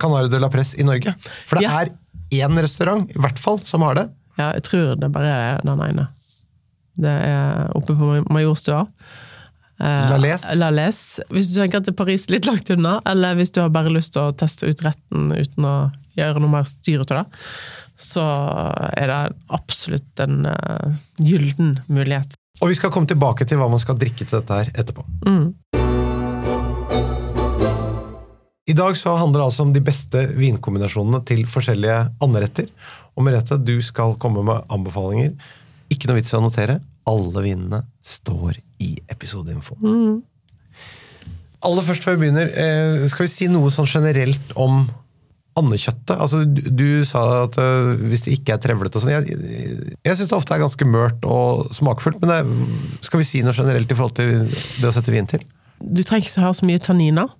Canard 0.00 0.30
de 0.32 0.40
la 0.40 0.48
Presse 0.52 0.78
i 0.80 0.86
Norge. 0.86 1.12
For 1.46 1.60
det 1.60 1.68
Ja. 1.68 1.82
er 1.84 1.92
én 2.32 2.56
restaurant, 2.58 3.10
i 3.10 3.18
hvert 3.20 3.38
fall, 3.38 3.60
som 3.64 3.82
har 3.82 3.94
det. 3.94 4.08
Ja, 4.38 4.52
jeg 4.56 4.64
tror 4.66 4.94
det 4.98 5.12
bare 5.12 5.30
er 5.30 5.60
den 5.62 5.78
ene. 5.84 6.08
Det 6.96 7.10
er 7.10 7.70
oppe 7.76 7.94
på 7.98 8.24
Majorstua. 8.30 8.86
Eh, 9.80 10.10
La 10.10 10.16
Les. 10.16 10.42
La 10.54 10.70
Les. 10.70 10.98
Hvis 11.30 11.48
du 11.50 11.60
tenker 11.60 11.80
at 11.82 11.86
det 11.88 11.94
er 11.94 11.98
Paris 11.98 12.28
litt 12.30 12.46
langt 12.46 12.70
unna, 12.70 13.00
eller 13.10 13.34
hvis 13.34 13.50
du 13.52 13.60
har 13.60 13.72
bare 13.74 13.90
lyst 13.92 14.14
til 14.14 14.22
å 14.22 14.34
teste 14.36 14.68
ut 14.70 14.84
retten 14.86 15.32
uten 15.34 15.66
å 15.66 15.74
gjøre 16.16 16.40
noe 16.42 16.52
mer 16.52 16.66
styr 16.68 17.02
ut 17.02 17.10
av 17.10 17.24
det, 17.24 17.42
så 17.98 18.22
er 18.96 19.10
det 19.10 19.36
absolutt 19.54 20.22
en 20.24 20.46
uh, 20.46 20.94
gylden 21.22 21.76
mulighet. 21.90 22.34
Og 22.62 22.70
vi 22.70 22.78
skal 22.78 22.90
komme 22.94 23.10
tilbake 23.10 23.46
til 23.50 23.58
hva 23.58 23.68
man 23.70 23.82
skal 23.82 23.98
drikke 23.98 24.22
til 24.26 24.38
dette 24.38 24.60
her 24.62 24.70
etterpå. 24.74 25.02
Mm. 25.26 26.13
I 28.64 28.72
dag 28.72 28.96
så 28.96 29.12
handler 29.20 29.42
det 29.42 29.46
altså 29.50 29.64
om 29.66 29.72
de 29.74 29.82
beste 29.84 30.20
vinkombinasjonene 30.38 31.20
til 31.28 31.42
forskjellige 31.50 31.98
anderetter. 32.24 32.70
Og 33.12 33.26
Merete, 33.26 33.58
du 33.60 33.76
skal 33.84 34.16
komme 34.20 34.44
med 34.46 34.64
anbefalinger. 34.72 35.34
Ikke 35.92 36.08
noe 36.08 36.16
vits 36.16 36.32
i 36.32 36.38
å 36.38 36.44
notere. 36.44 36.78
Alle 37.04 37.42
vinene 37.44 37.82
står 38.00 38.56
i 38.80 38.94
episodeinfo. 39.12 39.76
Aller 41.64 41.84
først 41.84 42.08
før 42.08 42.16
vi 42.16 42.24
begynner, 42.24 42.48
eh, 42.48 43.04
skal 43.12 43.26
vi 43.26 43.34
si 43.34 43.50
noe 43.52 43.68
sånn 43.72 43.88
generelt 43.88 44.56
om 44.56 44.86
andekjøttet? 45.60 46.16
Altså, 46.16 46.42
du, 46.48 46.64
du 46.64 46.88
sa 47.04 47.44
at 47.44 47.60
eh, 47.60 47.92
hvis 48.08 48.24
det 48.24 48.38
ikke 48.38 48.56
er 48.56 48.64
trevlet 48.64 48.96
og 48.96 49.04
sånn 49.04 49.12
Jeg, 49.12 49.38
jeg 50.00 50.16
syns 50.16 50.32
det 50.32 50.36
ofte 50.40 50.56
er 50.56 50.64
ganske 50.64 50.88
mørt 50.88 51.24
og 51.28 51.68
smakfullt, 51.76 52.20
men 52.24 52.32
det, 52.32 52.40
skal 53.04 53.20
vi 53.20 53.28
si 53.28 53.44
noe 53.44 53.56
generelt 53.56 53.92
i 53.92 53.96
forhold 53.96 54.16
til 54.18 54.48
det 54.48 54.88
å 54.88 54.96
sette 54.96 55.12
vin 55.12 55.28
til? 55.28 55.44
Du 55.84 56.02
trenger 56.02 56.26
ikke 56.26 56.48
ha 56.48 56.52
så 56.56 56.68
mye 56.68 56.80
tanniner 56.80 57.32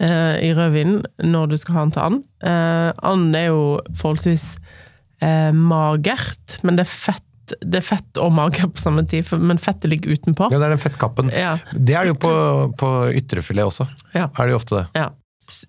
eh, 0.00 0.36
i 0.46 0.52
rødvinen 0.56 1.02
når 1.24 1.52
du 1.52 1.56
skal 1.60 1.76
ha 1.76 1.86
den 1.86 1.94
til 1.96 2.06
and. 2.06 2.22
Eh, 2.42 2.90
and 3.10 3.36
er 3.36 3.50
jo 3.50 3.64
forholdsvis 4.00 4.46
eh, 5.22 5.50
magert, 5.56 6.60
men 6.64 6.80
det 6.80 6.86
er 6.88 6.92
fett. 6.92 7.26
Det 7.50 7.80
er 7.80 7.82
fett 7.82 8.18
og 8.22 8.30
mager 8.36 8.68
på 8.70 8.78
samme 8.78 9.02
tid, 9.10 9.26
men 9.42 9.58
fettet 9.58 9.90
ligger 9.90 10.14
utenpå. 10.14 10.52
Ja, 10.52 10.60
det 10.60 10.68
er 10.68 10.76
den 10.76 10.82
fettkappen. 10.82 11.32
Ja. 11.34 11.56
Det 11.74 11.96
er 11.98 12.06
det 12.06 12.14
jo 12.14 12.20
på, 12.22 12.34
på 12.78 12.90
ytrefilet 13.18 13.66
også. 13.66 13.88
Ja. 14.14 14.28
Er 14.30 14.46
det 14.46 14.54
jo 14.54 14.60
ofte 14.60 14.76
det. 14.78 14.84
Ja. 15.00 15.08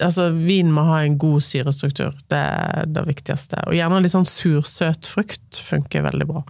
Altså, 0.06 0.28
vin 0.36 0.70
må 0.70 0.84
ha 0.86 1.00
en 1.02 1.16
god 1.18 1.42
syrestruktur. 1.42 2.14
Det 2.30 2.38
er 2.38 2.86
det 2.86 3.02
viktigste. 3.08 3.64
Og 3.66 3.74
gjerne 3.74 4.04
litt 4.04 4.14
sånn 4.14 4.30
sursøt 4.30 5.10
frukt 5.10 5.58
funker 5.66 6.06
veldig 6.06 6.28
bra. 6.30 6.44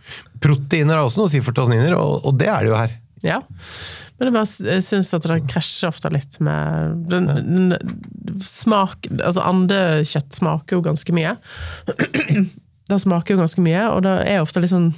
Proteiner 0.43 0.99
har 0.99 1.07
også 1.07 1.21
noe 1.21 1.29
å 1.29 1.31
si 1.31 1.39
for 1.45 1.55
tanniner, 1.55 1.95
og, 1.95 2.25
og 2.27 2.35
det 2.41 2.49
er 2.51 2.65
det 2.65 2.73
jo 2.73 2.81
her. 2.81 2.97
Ja. 3.25 3.39
Men 4.17 4.29
jeg 4.29 4.33
bare 4.35 4.79
syns 4.85 5.11
at 5.13 5.25
det 5.29 5.39
krasjer 5.51 5.91
ofte 5.91 6.09
litt 6.13 6.39
med 6.43 7.03
den, 7.11 7.27
den 7.29 8.39
smak 8.41 9.05
Altså 9.17 9.43
andekjøtt 9.45 10.37
smaker 10.39 10.79
jo 10.79 10.83
ganske 10.89 11.15
mye. 11.15 11.35
Det 12.91 12.97
smaker 12.99 13.37
jo 13.37 13.39
ganske 13.39 13.61
mye, 13.63 13.85
og 13.93 14.01
det 14.03 14.11
er 14.27 14.41
ofte 14.43 14.59
litt 14.59 14.73
sånn 14.73 14.89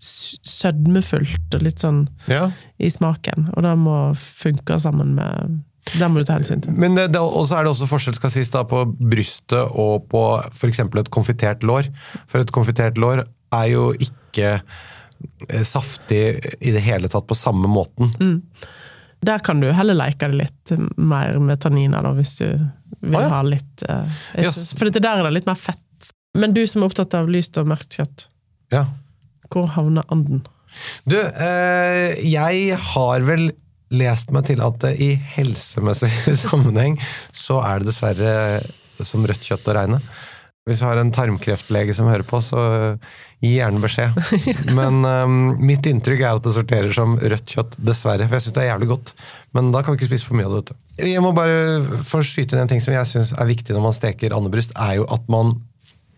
sødmefullt 0.00 1.54
og 1.56 1.62
litt 1.66 1.82
sånn 1.82 2.06
Ja. 2.30 2.46
i 2.80 2.88
smaken. 2.88 3.50
Og 3.52 3.62
det 3.66 3.74
må 3.80 3.98
funke 4.16 4.78
sammen 4.80 5.14
med 5.18 5.60
Det 5.92 6.08
må 6.08 6.22
du 6.22 6.24
ta 6.24 6.38
hensyn 6.38 6.62
til. 6.64 6.72
Men 6.72 6.94
det, 6.96 7.10
det, 7.12 7.20
også 7.20 7.58
er 7.58 7.66
det 7.66 7.74
også 7.74 7.88
forskjell 7.90 8.16
skal 8.16 8.32
sies 8.32 8.48
da, 8.48 8.62
på 8.64 8.86
brystet 8.96 9.68
og 9.76 10.06
på 10.08 10.22
f.eks. 10.48 10.80
et 10.80 11.10
konfitert 11.12 11.60
lår. 11.62 11.90
For 12.26 12.40
et 12.40 12.52
konfitert 12.56 12.96
lår 12.96 13.26
er 13.52 13.66
jo 13.68 13.90
ikke 13.92 14.62
saftig 15.66 16.22
i 16.60 16.72
det 16.74 16.82
hele 16.84 17.08
tatt 17.12 17.26
på 17.30 17.36
samme 17.38 17.68
måten. 17.70 18.12
Der 19.24 19.40
kan 19.44 19.60
du 19.60 19.70
heller 19.72 19.96
leke 19.96 20.28
det 20.28 20.36
litt 20.42 20.72
mer 21.00 21.38
med 21.40 21.60
tanniner, 21.62 22.04
da, 22.04 22.12
hvis 22.16 22.36
du 22.40 22.46
vil 23.04 23.18
ah, 23.20 23.24
ja. 23.24 23.30
ha 23.32 23.40
litt 23.46 23.84
uh, 23.88 24.18
Yes. 24.36 24.74
For 24.76 24.88
dette 24.88 25.02
der 25.04 25.20
er 25.20 25.28
det 25.28 25.34
litt 25.38 25.48
mer 25.48 25.58
fett. 25.58 25.80
Men 26.36 26.54
du 26.56 26.62
som 26.68 26.82
er 26.82 26.90
opptatt 26.90 27.14
av 27.16 27.30
lyst 27.30 27.56
og 27.60 27.68
mørkt 27.70 27.96
kjøtt, 27.96 28.26
Ja. 28.74 28.86
hvor 29.52 29.68
havner 29.76 30.04
anden? 30.12 30.42
Du, 31.06 31.16
eh, 31.20 32.16
jeg 32.26 32.78
har 32.92 33.24
vel 33.28 33.52
lest 33.94 34.32
meg 34.34 34.48
til 34.48 34.62
at 34.64 34.82
i 34.98 35.12
helsemessig 35.36 36.34
sammenheng 36.44 36.96
så 37.30 37.60
er 37.62 37.80
det 37.80 37.92
dessverre 37.92 38.34
som 39.04 39.26
rødt 39.26 39.46
kjøtt 39.46 39.70
å 39.70 39.76
regne. 39.78 40.00
Hvis 40.64 40.80
du 40.80 40.86
har 40.86 40.96
en 40.96 41.12
tarmkreftlege 41.12 41.92
som 41.92 42.08
hører 42.08 42.24
på, 42.24 42.38
så 42.40 42.60
gi 43.44 43.58
gjerne 43.58 43.82
beskjed. 43.82 44.16
Men 44.78 45.02
um, 45.04 45.34
mitt 45.60 45.84
inntrykk 45.88 46.22
er 46.22 46.38
at 46.38 46.46
det 46.46 46.54
sorterer 46.56 46.94
som 46.96 47.18
rødt 47.20 47.52
kjøtt, 47.52 47.76
dessverre. 47.84 48.24
For 48.24 48.38
jeg 48.38 48.46
syns 48.46 48.56
det 48.56 48.62
er 48.62 48.70
jævlig 48.70 48.88
godt. 48.94 49.12
Men 49.56 49.68
da 49.74 49.82
kan 49.84 49.92
vi 49.92 50.00
ikke 50.00 50.14
spise 50.14 50.30
for 50.30 50.38
mye 50.38 50.48
av 50.48 50.54
det. 50.54 50.62
vet 50.62 50.72
du. 50.72 51.08
Jeg 51.10 51.24
må 51.24 51.34
bare 51.36 52.00
få 52.06 52.22
skyte 52.24 52.56
inn 52.56 52.62
en 52.64 52.70
ting 52.70 52.80
som 52.80 52.94
jeg 52.96 53.10
syns 53.10 53.34
er 53.36 53.50
viktig 53.50 53.76
når 53.76 53.84
man 53.88 53.96
steker 53.96 54.36
andebryst, 54.36 54.72
er 54.78 55.00
jo 55.02 55.08
at 55.12 55.28
man 55.32 55.58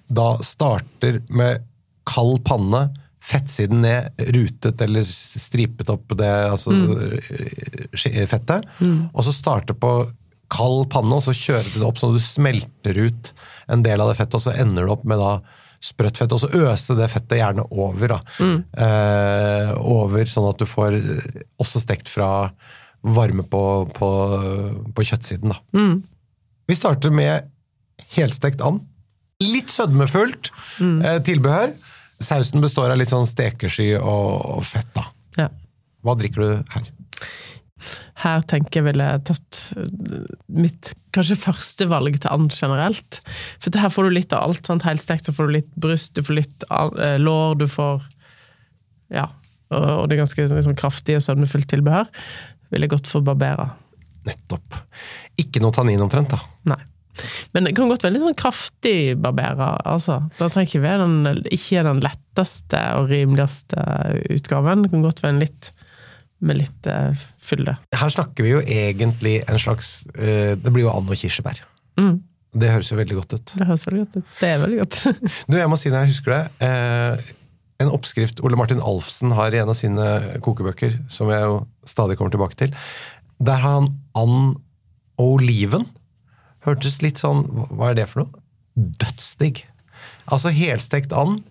da 0.06 0.28
starter 0.46 1.18
med 1.26 1.64
kald 2.06 2.38
panne, 2.46 2.84
fettsiden 3.26 3.80
ned, 3.82 4.12
rutet 4.36 4.82
eller 4.84 5.02
stripet 5.02 5.88
opp 5.90 6.12
det 6.20 6.30
altså, 6.52 6.70
mm. 6.70 7.16
fettet, 8.30 8.68
og 9.10 9.26
så 9.26 9.34
starter 9.34 9.74
på 9.74 9.96
kald 10.56 10.88
panne, 10.92 11.18
og 11.18 11.24
så 11.24 11.34
kjører 11.36 11.68
du 11.68 11.78
det 11.82 11.86
opp 11.88 12.00
sånn 12.00 12.14
at 12.14 12.20
du 12.20 12.26
smelter 12.26 12.98
ut 13.04 13.32
en 13.72 13.84
del 13.84 14.02
av 14.02 14.10
det 14.10 14.18
fettet, 14.18 14.38
og 14.38 14.44
så 14.46 14.56
ender 14.56 14.86
du 14.86 14.94
opp 14.96 15.04
med 15.08 15.20
da 15.22 15.36
sprøtt 15.86 16.18
fett, 16.18 16.32
og 16.32 16.40
så 16.40 16.48
øse 16.66 16.96
det 16.98 17.08
fettet 17.12 17.38
gjerne 17.40 17.66
over. 17.70 18.16
da. 18.16 18.18
Eh, 18.86 19.72
over, 19.76 20.24
sånn 20.30 20.48
at 20.48 20.62
du 20.62 20.66
får 20.68 20.96
eh, 20.98 21.42
også 21.62 21.82
stekt 21.82 22.08
fra 22.10 22.30
varme 23.06 23.44
på, 23.46 23.62
på, 23.94 24.10
på 24.96 25.06
kjøttsiden. 25.10 25.52
da. 25.52 25.60
Vi 26.66 26.74
starter 26.78 27.12
med 27.14 27.52
helstekt 28.16 28.64
and. 28.64 28.82
Litt 29.44 29.70
sødmefullt 29.70 30.50
eh, 30.80 31.20
tilbehør. 31.28 31.76
Sausen 32.24 32.64
består 32.64 32.90
av 32.94 32.98
litt 32.98 33.12
sånn 33.12 33.28
stekesky 33.28 33.92
og, 34.00 34.56
og 34.56 34.64
fett. 34.64 34.88
da. 34.96 35.04
Ja. 35.36 35.50
Hva 36.06 36.16
drikker 36.18 36.42
du 36.42 36.72
her? 36.72 36.88
Her 38.22 38.44
tenker 38.48 38.80
jeg 38.80 38.86
ville 38.88 39.06
tatt 39.28 39.58
eh, 39.76 40.28
mitt 40.48 40.92
kanskje 41.16 41.38
første 41.38 41.88
valg 41.90 42.18
til 42.20 42.32
and 42.32 42.52
generelt. 42.54 43.20
For 43.60 43.76
her 43.76 43.92
får 43.92 44.08
du 44.08 44.16
litt 44.16 44.32
av 44.36 44.48
alt. 44.48 44.64
sant? 44.68 44.86
Helstekt 44.88 45.28
så 45.28 45.34
får 45.36 45.48
du 45.48 45.56
litt 45.58 45.72
bryst, 45.76 46.14
du 46.16 46.24
får 46.24 46.40
litt 46.40 46.66
eh, 46.70 47.18
lår, 47.20 47.58
du 47.60 47.66
får 47.70 48.04
Ja. 49.12 49.28
Og, 49.74 50.06
det 50.06 50.14
er 50.14 50.22
ganske 50.22 50.62
sånn 50.62 50.78
kraftig 50.78 51.16
og 51.18 51.24
sødmefullt 51.24 51.66
tilbehør. 51.72 52.06
Ville 52.70 52.88
gått 52.90 53.08
for 53.10 53.24
Barbera. 53.26 53.72
Nettopp. 54.26 54.78
Ikke 55.42 55.62
noe 55.62 55.74
tannin 55.74 56.02
omtrent, 56.02 56.30
da. 56.30 56.38
Nei. 56.70 56.78
Men 57.54 57.66
det 57.66 57.72
kan 57.76 57.90
godt 57.90 58.04
være 58.04 58.14
litt 58.14 58.24
sånn 58.24 58.38
kraftig 58.38 59.16
Barbera. 59.22 59.74
altså. 59.88 60.20
Da 60.38 60.48
trenger 60.52 60.70
ikke 60.70 60.84
være 60.84 61.06
den, 61.06 61.42
ikke 61.54 61.84
den 61.86 62.02
letteste 62.04 62.82
og 62.98 63.10
rimeligste 63.10 63.82
utgaven. 64.36 64.84
Det 64.84 64.92
kan 64.94 65.06
godt 65.06 65.24
være 65.24 65.34
en 65.34 65.42
litt 65.42 65.70
med 66.44 66.58
litt 66.60 66.88
eh, 66.90 67.16
fylde. 67.40 67.76
Her 67.96 68.12
snakker 68.12 68.44
vi 68.44 68.52
jo 68.52 68.62
egentlig 68.62 69.38
en 69.48 69.60
slags 69.60 70.02
eh, 70.14 70.52
Det 70.60 70.72
blir 70.72 70.86
jo 70.86 70.92
and 70.92 71.08
og 71.10 71.18
kirsebær. 71.18 71.62
Mm. 72.00 72.18
Det 72.56 72.72
høres 72.72 72.90
jo 72.92 72.98
veldig 72.98 73.18
godt 73.18 73.34
ut. 73.36 73.54
Det 73.56 73.66
høres 73.68 73.86
veldig 73.88 74.04
godt 74.04 74.18
ut. 74.18 74.28
Det 74.40 74.50
er 74.50 74.62
veldig 74.62 74.78
godt. 74.82 75.00
Du, 75.48 75.56
jeg 75.58 75.70
må 75.72 75.78
si 75.80 75.92
når 75.92 76.04
jeg 76.04 76.14
husker 76.14 76.34
det 76.34 76.68
eh, 76.68 77.32
En 77.84 77.92
oppskrift 77.92 78.40
Ole 78.44 78.56
Martin 78.56 78.80
Alfsen 78.80 79.34
har 79.36 79.52
i 79.52 79.60
en 79.60 79.72
av 79.72 79.76
sine 79.76 80.06
kokebøker, 80.44 80.96
som 81.12 81.28
jeg 81.32 81.44
jo 81.44 81.58
stadig 81.88 82.16
kommer 82.16 82.32
tilbake 82.32 82.56
til. 82.56 82.72
Der 83.44 83.60
har 83.60 83.80
han 83.80 83.90
and 84.16 84.56
oliven. 85.20 85.84
Hørtes 86.64 87.02
litt 87.04 87.20
sånn 87.20 87.44
Hva 87.70 87.92
er 87.92 88.00
det 88.00 88.08
for 88.10 88.24
noe? 88.24 88.44
Dødsdigg. 88.76 89.62
Altså 90.32 90.52
helstekt 90.52 91.12
and 91.16 91.44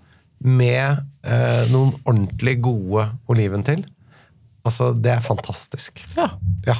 med 0.45 0.99
eh, 1.25 1.63
noen 1.71 1.93
ordentlig 2.03 2.57
gode 2.65 3.07
oliven 3.31 3.63
til. 3.65 3.85
Altså, 4.65 4.91
det 4.97 5.11
er 5.13 5.21
fantastisk. 5.25 6.01
Ja. 6.17 6.31
Ja. 6.67 6.75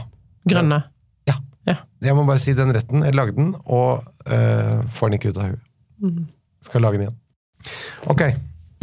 Grønne. 0.50 0.84
ja. 1.30 1.36
Ja. 1.66 1.80
Jeg 2.06 2.14
må 2.18 2.26
bare 2.28 2.42
si 2.42 2.54
den 2.58 2.74
retten. 2.76 3.02
Jeg 3.06 3.16
lagde 3.18 3.34
den, 3.38 3.54
og 3.66 4.04
eh, 4.30 4.82
får 4.94 5.10
den 5.10 5.18
ikke 5.20 5.32
ut 5.34 5.40
av 5.42 5.48
huet. 5.54 6.20
Skal 6.66 6.84
lage 6.86 7.00
den 7.00 7.08
igjen. 7.08 7.16
Ok. 8.12 8.22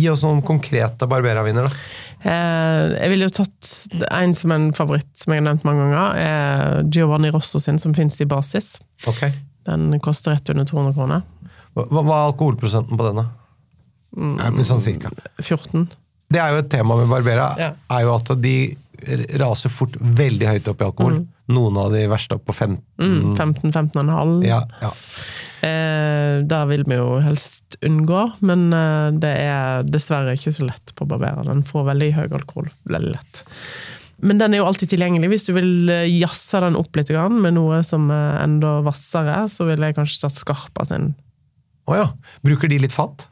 Gi 0.00 0.08
oss 0.10 0.24
noen 0.26 0.40
konkrete 0.42 1.06
Barbera-viner, 1.10 1.68
da. 1.68 1.84
Eh, 2.22 2.94
jeg 2.96 3.10
ville 3.12 3.28
jo 3.28 3.34
tatt 3.36 3.70
en 4.08 4.34
som 4.38 4.54
en 4.54 4.68
favoritt, 4.74 5.10
som 5.18 5.34
jeg 5.34 5.42
har 5.42 5.46
nevnt 5.50 5.66
mange 5.68 5.84
ganger. 5.84 6.18
er 6.18 6.90
Giovanni 6.90 7.30
Rosso 7.34 7.60
sin, 7.62 7.78
som 7.82 7.94
fins 7.94 8.18
i 8.22 8.26
basis. 8.26 8.76
Ok. 9.10 9.28
Den 9.68 10.00
koster 10.02 10.34
rett 10.34 10.50
under 10.50 10.66
200 10.66 10.96
kroner. 10.98 11.22
Hva, 11.76 11.86
hva 11.90 12.02
er 12.02 12.26
alkoholprosenten 12.32 12.98
på 12.98 13.06
denne? 13.06 13.28
Ja, 14.18 14.50
men 14.52 14.66
sånn 14.66 14.82
cirka. 14.82 15.12
14. 15.40 15.86
Det 16.32 16.40
er 16.40 16.54
jo 16.54 16.62
et 16.62 16.70
tema 16.72 16.96
med 17.00 17.10
Barbera, 17.12 17.50
Ja. 17.60 17.72
er 17.92 18.06
jo 18.06 18.14
at 18.16 18.32
de 18.40 18.54
raser 19.42 19.72
fort 19.72 19.96
veldig 19.98 20.48
høyt 20.48 20.68
opp 20.70 20.82
i 20.82 20.86
alkohol. 20.88 21.22
Noen 21.52 21.76
av 21.76 21.90
de 21.92 22.04
verste 22.08 22.36
opp 22.38 22.44
på 22.48 22.54
15. 22.54 22.78
Mm, 23.02 23.32
15-15,5. 23.36 24.36
Ja, 24.46 24.62
ja. 24.80 24.92
Eh, 25.62 26.42
det 26.48 26.60
vil 26.70 26.84
vi 26.88 26.96
jo 26.98 27.18
helst 27.22 27.76
unngå, 27.86 28.22
men 28.40 28.72
eh, 28.74 29.10
det 29.22 29.32
er 29.42 29.82
dessverre 29.86 30.34
ikke 30.38 30.54
så 30.54 30.66
lett 30.66 30.94
på 30.98 31.06
Barbera. 31.10 31.44
Den 31.46 31.62
får 31.66 31.86
veldig 31.90 32.12
høy 32.16 32.24
alkohol 32.30 32.70
veldig 32.90 33.12
lett. 33.14 33.42
Men 34.22 34.38
den 34.38 34.54
er 34.54 34.62
jo 34.62 34.68
alltid 34.70 34.92
tilgjengelig. 34.94 35.30
Hvis 35.32 35.46
du 35.48 35.52
vil 35.56 35.90
eh, 35.90 36.06
jazze 36.20 36.62
den 36.62 36.78
opp 36.78 36.94
litt 36.98 37.10
med 37.10 37.54
noe 37.58 37.82
som 37.86 38.08
er 38.14 38.40
enda 38.44 38.78
hvassere, 38.86 39.44
så 39.50 39.66
ville 39.66 39.90
jeg 39.90 39.98
kanskje 39.98 40.22
tatt 40.24 40.38
Skarpa 40.38 40.86
sin. 40.86 41.12
Å 41.90 41.98
ja. 41.98 42.08
Bruker 42.46 42.70
de 42.70 42.78
litt 42.78 42.94
fat? 42.94 43.26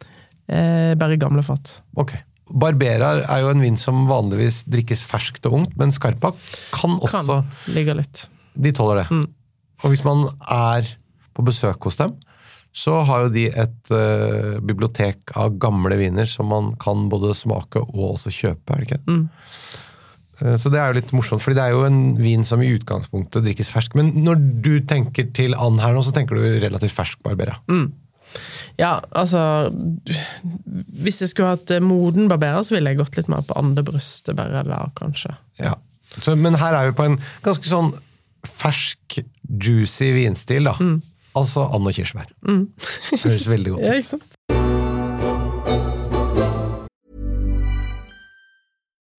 Eh, 0.50 0.95
bare 0.99 1.16
gamle 1.16 1.42
fat. 1.47 1.76
Ok. 1.97 2.16
Barbera 2.50 3.12
er 3.23 3.45
jo 3.45 3.50
en 3.52 3.62
vin 3.62 3.76
som 3.80 4.07
vanligvis 4.09 4.64
drikkes 4.71 5.04
ferskt 5.07 5.47
og 5.50 5.61
ungt, 5.61 5.76
men 5.80 5.95
Scarpa 5.95 6.33
kan 6.75 6.99
også 6.99 7.40
Kan 7.40 7.76
ligge 7.76 7.95
litt. 7.99 8.25
De 8.54 8.73
tåler 8.75 9.02
det. 9.02 9.21
Og 9.80 9.92
hvis 9.92 10.04
man 10.04 10.26
er 10.50 10.88
på 11.37 11.45
besøk 11.47 11.87
hos 11.87 12.00
dem, 12.00 12.16
så 12.71 13.00
har 13.07 13.25
jo 13.25 13.30
de 13.35 13.49
et 13.49 13.90
uh, 13.90 14.59
bibliotek 14.62 15.33
av 15.38 15.57
gamle 15.62 15.97
viner 15.99 16.28
som 16.30 16.50
man 16.52 16.75
kan 16.83 17.09
både 17.11 17.33
smake 17.35 17.83
og 17.83 18.12
også 18.12 18.30
kjøpe, 18.35 18.75
er 18.75 18.83
det 18.83 18.90
ikke? 18.90 19.00
Mm. 19.11 19.25
Så 20.40 20.71
det 20.73 20.78
er 20.80 20.88
jo 20.88 20.97
litt 20.97 21.11
morsomt, 21.12 21.42
fordi 21.45 21.59
det 21.59 21.64
er 21.66 21.75
jo 21.75 21.83
en 21.85 21.99
vin 22.16 22.47
som 22.49 22.62
i 22.64 22.71
utgangspunktet 22.73 23.45
drikkes 23.45 23.69
fersk. 23.69 23.97
Men 23.99 24.14
når 24.25 24.38
du 24.64 24.71
tenker 24.88 25.26
til 25.37 25.52
and 25.52 25.83
her 25.85 25.92
nå, 25.92 26.00
så 26.07 26.14
tenker 26.16 26.38
du 26.38 26.47
relativt 26.62 26.97
fersk 26.97 27.21
Barbera. 27.26 27.59
Ja, 28.78 29.00
altså 29.16 29.70
Hvis 31.02 31.20
jeg 31.20 31.32
skulle 31.32 31.54
hatt 31.54 31.70
eh, 31.75 31.82
moden 31.84 32.28
barberer, 32.30 32.62
så 32.64 32.76
ville 32.76 32.92
jeg 32.92 33.00
gått 33.02 33.18
litt 33.18 33.30
mer 33.32 33.44
på 33.46 33.56
andebryst. 33.58 34.30
Bare 34.37 34.64
der, 34.66 34.90
kanskje. 34.99 35.34
Ja. 35.60 35.75
Så, 36.18 36.34
men 36.38 36.58
her 36.58 36.75
er 36.75 36.90
vi 36.90 36.96
på 36.99 37.06
en 37.06 37.20
ganske 37.44 37.68
sånn 37.70 37.92
fersk, 38.49 39.20
juicy 39.60 40.10
vinstil, 40.16 40.70
da. 40.70 40.75
Altså 41.38 41.62
and 41.70 41.87
og 41.87 41.94
kirsebær. 41.94 42.30
Høres 42.46 43.46
veldig 43.50 43.76
godt 43.76 43.84
ut. 43.84 43.90
Ja, 43.90 43.99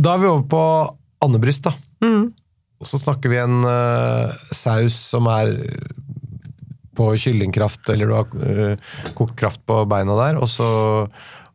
Da 0.00 0.14
er 0.14 0.22
vi 0.22 0.30
over 0.30 0.46
på 0.48 0.62
andebryst, 1.22 1.66
da. 1.66 1.74
Og 2.82 2.88
så 2.88 2.98
snakker 2.98 3.30
vi 3.30 3.38
en 3.38 3.62
uh, 3.62 4.32
saus 4.50 4.96
som 5.12 5.28
er 5.30 5.54
på 6.98 7.06
kyllingkraft, 7.16 7.86
eller 7.92 8.10
du 8.10 8.16
har 8.16 8.32
uh, 8.34 8.96
kokt 9.18 9.36
kraft 9.38 9.62
på 9.68 9.82
beina 9.88 10.16
der, 10.18 10.40
og 10.42 10.50
så 10.50 10.68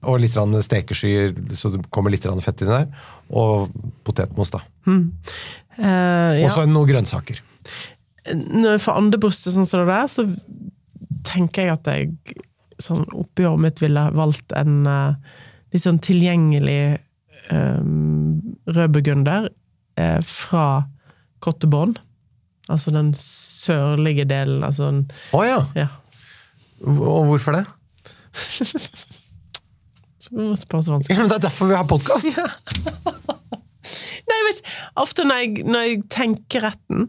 og 0.08 0.20
litt 0.22 0.36
stekeskyer, 0.38 1.34
så 1.58 1.72
det 1.74 1.82
kommer 1.92 2.14
litt 2.14 2.24
fett 2.46 2.62
inn 2.62 2.70
der. 2.70 2.86
Og 3.34 3.66
potetmos, 4.06 4.52
da. 4.54 4.62
Eh, 4.86 6.38
ja. 6.38 6.46
Og 6.46 6.52
så 6.54 6.68
noen 6.70 6.88
grønnsaker. 6.88 7.42
Når 8.30 8.76
jeg 8.76 8.84
får 8.86 9.00
andebrystet 9.02 9.56
sånn 9.56 9.68
som 9.68 9.82
det 9.82 9.90
der, 9.90 10.08
så 10.08 10.28
tenker 11.28 11.66
jeg 11.66 11.74
at 11.74 11.90
jeg 11.90 12.38
sånn 12.78 13.04
oppi 13.10 13.48
håret 13.48 13.64
mitt 13.66 13.82
ville 13.82 14.06
valgt 14.16 14.54
en 14.56 14.86
litt 14.86 15.84
sånn 15.84 16.00
tilgjengelig 16.06 17.02
um, 17.52 18.42
rødburgunder 18.68 19.50
eh, 19.98 20.22
fra 20.24 20.84
Kotteborn. 21.44 21.98
Altså 22.70 22.92
den 22.92 23.14
sørlige 23.16 24.26
delen, 24.28 24.64
altså 24.64 25.04
oh, 25.34 25.46
ja! 25.46 25.64
Ja. 25.76 25.88
Og 26.84 27.26
hvorfor 27.26 27.56
det? 27.56 27.66
Så 30.28 30.36
må 30.36 30.56
spørre 30.60 30.84
så 30.84 30.92
vanskelig. 30.92 31.16
Ja, 31.16 31.24
men 31.24 31.32
Det 31.32 31.38
er 31.38 31.46
derfor 31.48 31.70
vi 31.70 31.76
har 31.78 31.86
podkast! 31.88 32.28
Nei, 34.28 34.36
jeg 34.36 34.48
vet 34.48 34.58
ikke. 34.60 34.74
Ofte 35.00 35.24
når 35.24 35.40
jeg, 35.40 35.64
når 35.64 35.86
jeg 35.86 36.02
tenker 36.12 36.66
retten, 36.68 37.06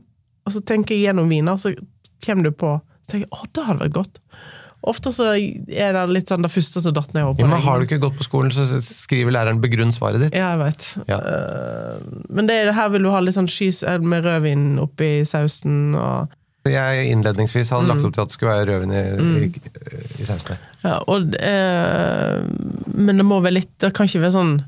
og 0.46 0.54
så 0.54 0.62
tenker 0.62 0.94
jeg 0.94 1.08
gjennom 1.08 1.32
viner, 1.32 1.58
så 1.58 1.72
kommer 2.22 2.46
du 2.46 2.52
på 2.54 2.76
så 2.78 3.16
tenker 3.16 3.26
jeg, 3.26 3.34
å, 3.34 3.48
det 3.56 3.64
hadde 3.64 3.82
vært 3.82 3.96
godt. 3.96 4.20
Ofte 4.86 5.10
så 5.12 5.32
er 5.34 5.92
det 5.92 6.02
litt 6.14 6.28
sånn 6.30 6.42
det 6.44 6.52
første 6.54 6.80
som 6.80 6.92
datt 6.94 7.10
ned 7.12 7.24
over 7.24 7.34
på 7.34 7.42
Ja, 7.42 7.48
men 7.50 7.60
har 7.64 7.80
du 7.80 7.84
ikke 7.88 7.98
gått 8.00 8.16
på 8.20 8.22
skolen, 8.28 8.50
så 8.54 8.62
skriver 8.80 9.32
læreren 9.34 9.58
'begrunn 9.60 9.90
svaret 9.92 10.20
ditt'. 10.22 10.34
Ja, 10.38 10.54
jeg 10.54 10.60
vet. 10.62 10.86
Ja. 11.08 11.18
Eh, 11.18 11.98
men 12.30 12.46
det, 12.46 12.54
er- 12.68 12.72
her 12.72 12.88
vil 12.90 13.02
du 13.02 13.10
ha 13.10 13.18
litt 13.20 13.34
sånn 13.34 13.48
skys 13.50 13.82
med 14.00 14.24
rødvin 14.24 14.78
oppi 14.78 15.24
sausen. 15.26 15.94
Og, 15.98 16.28
Jeg 16.64 17.10
innledningsvis 17.10 17.70
hadde 17.70 17.88
Mm. 17.88 17.94
lagt 17.96 18.04
opp 18.06 18.12
til 18.14 18.22
at 18.22 18.28
det 18.28 18.32
skulle 18.34 18.54
være 18.54 18.66
rødvin 18.68 18.92
i, 18.92 19.46
i, 19.46 20.22
i 20.22 20.24
sausen. 20.24 20.56
ja, 20.84 20.98
og, 21.08 21.34
eh, 21.40 22.42
men 22.94 23.16
det 23.16 23.24
må 23.26 23.40
være 23.42 23.54
litt 23.54 23.78
Det 23.78 23.92
kan 23.94 24.06
ikke 24.06 24.20
være 24.20 24.32
sånn 24.36 24.64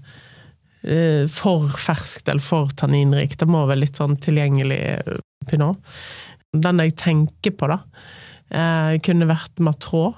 eh, 0.84 1.26
for 1.28 1.68
ferskt 1.68 2.28
eller 2.28 2.40
for 2.40 2.66
tanninrikt. 2.74 3.36
Det 3.38 3.48
må 3.48 3.66
være 3.68 3.80
litt 3.80 3.96
sånn 3.96 4.16
tilgjengelig 4.18 4.80
eh, 5.06 5.18
pinot. 5.46 5.76
Den 6.56 6.78
jeg 6.78 6.96
tenker 6.96 7.50
på, 7.52 7.68
da, 7.68 7.78
eh, 8.50 8.98
kunne 9.04 9.28
vært 9.30 9.62
Matrå 9.64 10.10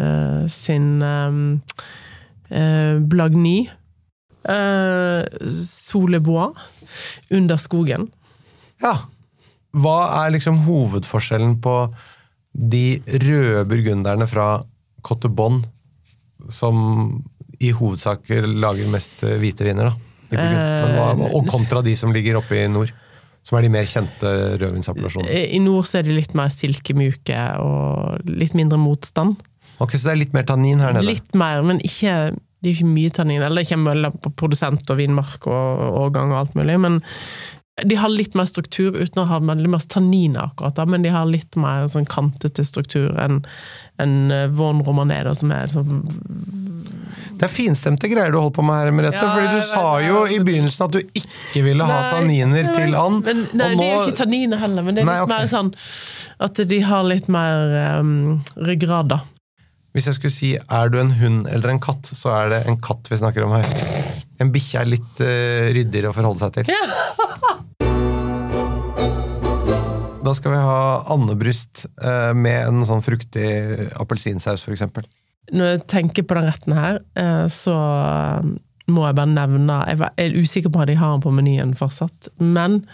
eh, 0.00 0.46
sin 0.50 1.02
eh, 1.04 1.40
eh, 2.50 2.96
Blagny. 3.12 3.68
Eh, 4.48 5.50
Solebois, 5.50 6.56
Under 7.30 7.60
skogen. 7.60 8.08
Ja. 8.82 8.96
Hva 9.70 9.98
er 10.24 10.32
liksom 10.34 10.64
hovedforskjellen 10.64 11.60
på 11.62 11.74
de 12.50 13.00
røde 13.22 13.62
burgunderne 13.70 14.26
fra 14.26 14.64
Cotte 15.06 15.30
Bonne, 15.30 15.68
som 16.50 17.20
i 17.60 17.70
hovedsak 17.76 18.32
lager 18.32 18.88
mest 18.90 19.22
eh, 19.26 19.36
hvite 19.38 19.66
viner, 19.68 19.92
da? 19.92 19.96
hva, 20.30 21.12
og 21.34 21.48
kontra 21.50 21.82
de 21.84 21.92
som 21.98 22.12
ligger 22.14 22.38
oppe 22.40 22.56
i 22.56 22.68
nord, 22.70 22.92
som 23.46 23.56
er 23.58 23.64
de 23.64 23.72
mer 23.72 23.88
kjente 23.88 24.32
rødvinsappellasjonene. 24.60 25.46
I 25.56 25.60
nord 25.64 25.88
så 25.88 26.00
er 26.00 26.08
de 26.08 26.16
litt 26.16 26.34
mer 26.38 26.52
silkemyke 26.52 27.44
og 27.64 28.28
litt 28.28 28.56
mindre 28.58 28.78
motstand. 28.80 29.40
Ok, 29.80 29.96
Så 29.96 30.10
det 30.10 30.12
er 30.12 30.22
litt 30.26 30.36
mer 30.36 30.44
tannin 30.48 30.82
her 30.82 30.92
nede? 30.92 31.08
Litt 31.08 31.32
mer, 31.38 31.62
men 31.64 31.80
ikke, 31.80 32.34
det 32.60 32.68
er 32.68 32.74
ikke 32.76 32.90
mye 32.90 33.14
tannin. 33.16 33.40
Eller 33.42 33.62
det 33.62 33.70
kommer 33.72 33.96
vel 33.96 34.10
på 34.12 34.34
produsent 34.42 34.92
og 34.92 35.00
vinmark 35.00 35.48
og 35.48 35.86
årgang 36.04 36.34
og 36.34 36.42
alt 36.42 36.58
mulig. 36.58 36.76
Men 36.84 37.00
de 37.80 37.96
har 37.96 38.12
litt 38.12 38.36
mer 38.36 38.48
struktur 38.50 38.92
uten 38.98 39.22
å 39.22 39.28
ha 39.30 39.38
veldig 39.40 39.70
masse 39.72 39.88
tanniner, 39.88 40.50
akkurat 40.50 40.76
da, 40.76 40.84
men 40.84 41.04
de 41.06 41.12
har 41.14 41.28
litt 41.28 41.56
mer 41.56 41.88
sånn 41.88 42.08
kantete 42.10 42.64
struktur 42.66 43.14
enn 43.20 43.40
en 44.00 44.18
Von 44.56 44.82
Romané, 44.84 45.22
som 45.36 45.52
er 45.54 45.72
sånn 45.72 46.04
Det 47.40 47.46
er 47.46 47.52
finstemte 47.54 48.08
greier 48.10 48.34
du 48.34 48.36
holder 48.36 48.52
på 48.52 48.62
med 48.68 48.76
her, 48.76 48.90
Merete. 48.92 49.16
Ja, 49.16 49.30
fordi 49.32 49.56
du 49.56 49.62
sa 49.64 49.84
jo 50.04 50.24
i 50.28 50.36
begynnelsen 50.44 50.82
at 50.84 50.92
du 50.92 50.98
ikke 51.00 51.62
ville 51.64 51.86
ha 51.88 51.94
Nei, 52.02 52.08
tanniner 52.12 52.66
nei, 52.66 52.74
til 52.76 52.96
and. 53.00 53.22
Men, 53.24 53.38
nei, 53.56 53.68
og 53.70 53.80
det 53.80 53.86
er 53.86 53.94
jo 53.94 54.00
ikke 54.04 54.16
tanniner 54.18 54.60
heller, 54.60 54.84
men 54.84 54.98
det 54.98 55.00
er 55.00 55.08
litt 55.08 55.22
okay. 55.24 55.32
mer 55.32 55.48
sånn 55.48 55.70
at 56.44 56.60
de 56.68 56.80
har 56.84 57.06
litt 57.08 57.30
mer 57.32 57.72
um, 58.02 58.10
ryggrad, 58.60 59.08
da. 59.14 59.22
Hvis 59.96 60.10
jeg 60.10 60.18
skulle 60.18 60.34
si 60.34 60.50
er 60.60 60.92
du 60.92 60.98
en 61.00 61.14
hund 61.16 61.48
eller 61.48 61.72
en 61.72 61.80
katt, 61.80 62.12
så 62.12 62.28
er 62.36 62.52
det 62.52 62.60
en 62.68 62.76
katt 62.84 63.08
vi 63.08 63.18
snakker 63.22 63.48
om 63.48 63.56
her. 63.56 63.72
En 64.44 64.52
bikkje 64.52 64.84
er 64.84 64.92
litt 64.92 65.24
uh, 65.24 65.72
ryddigere 65.72 66.12
å 66.12 66.16
forholde 66.16 66.44
seg 66.44 66.60
til. 66.60 66.68
Da 70.20 70.36
skal 70.36 70.52
vi 70.52 70.60
ha 70.60 70.80
andebryst 71.16 71.86
uh, 72.04 72.36
med 72.36 72.68
en 72.68 72.84
sånn 72.84 73.00
fruktig 73.00 73.48
appelsinsaus, 73.96 74.68
f.eks. 74.68 74.84
Når 75.52 75.70
jeg 75.72 75.80
tenker 75.90 76.22
på 76.26 76.36
den 76.38 76.46
retten 76.50 76.74
her, 76.76 77.00
eh, 77.18 77.46
så 77.50 77.74
eh, 77.74 78.50
må 78.90 79.04
jeg 79.06 79.16
bare 79.18 79.30
nevne 79.30 79.76
Jeg 79.90 80.10
er 80.18 80.36
usikker 80.38 80.70
på 80.74 80.80
om 80.82 80.86
de 80.90 80.94
har 80.98 81.12
den 81.16 81.24
på 81.24 81.32
menyen 81.34 81.74
fortsatt, 81.78 82.28
men 82.38 82.84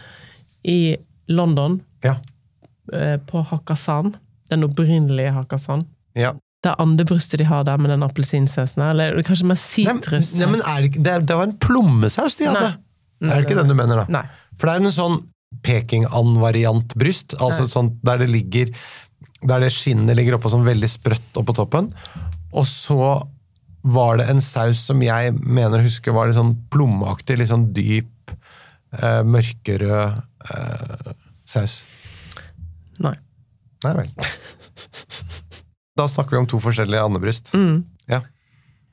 i 0.64 0.96
London, 1.28 1.80
Ja. 2.04 2.16
eh, 2.92 3.16
på 3.18 3.44
Hakkasan, 3.50 4.14
den 4.50 4.64
opprinnelige 4.66 5.32
Hakkasan, 5.34 5.86
ja. 6.14 6.32
det 6.62 6.74
andebrystet 6.78 7.38
de 7.38 7.44
har 7.46 7.64
der 7.64 7.78
med 7.78 7.90
den 7.90 8.02
appelsinsausen. 8.02 8.82
Eller 8.82 9.20
kanskje 9.22 9.46
med 9.46 9.58
sitrus. 9.58 10.34
nei, 10.38 10.46
men 10.50 10.60
er 10.66 10.82
det, 10.88 11.02
det, 11.02 11.14
det 11.28 11.36
var 11.36 11.46
en 11.50 11.56
plommesaus 11.62 12.36
de 12.36 12.46
hadde. 12.50 12.76
Nei. 13.20 13.30
Er 13.32 13.40
det 13.40 13.46
ikke 13.50 13.60
den 13.62 13.68
du 13.72 13.74
mener, 13.78 14.02
da? 14.04 14.06
Nei. 14.20 14.24
For 14.58 14.68
det 14.68 14.74
er 14.76 14.84
en 14.86 14.92
sånn 14.94 15.18
Peking-an-variant 15.62 16.94
bryst, 16.98 17.34
altså 17.40 17.68
sånt 17.70 18.00
der 18.04 18.18
det 18.18 18.26
ligger 18.32 18.72
Der 19.46 19.60
det 19.62 19.70
skinnet 19.72 20.16
ligger 20.18 20.36
oppå 20.38 20.50
sånn 20.50 20.64
veldig 20.66 20.88
sprøtt 20.90 21.38
oppå 21.38 21.54
toppen. 21.54 21.90
Og 22.52 22.66
så 22.68 23.00
var 23.87 24.18
det 24.18 24.28
en 24.30 24.42
saus 24.42 24.82
som 24.88 25.02
jeg 25.04 25.35
mener 25.38 25.78
å 25.78 25.87
huske 25.87 26.14
var 26.14 26.28
litt 26.28 26.38
sånn 26.38 26.56
plommeaktig, 26.72 27.38
litt 27.38 27.52
sånn 27.52 27.68
dyp, 27.76 28.32
eh, 28.98 29.22
mørkerød 29.22 30.22
eh, 30.50 31.12
saus. 31.46 31.85
Nei. 33.02 33.14
Nei 33.85 33.92
vel. 34.00 34.11
Da 35.96 36.04
snakker 36.11 36.35
vi 36.35 36.42
om 36.42 36.48
to 36.50 36.59
forskjellige 36.61 37.04
andebryst. 37.09 37.54
Mm. 37.56 37.85
Ja. 38.11 38.18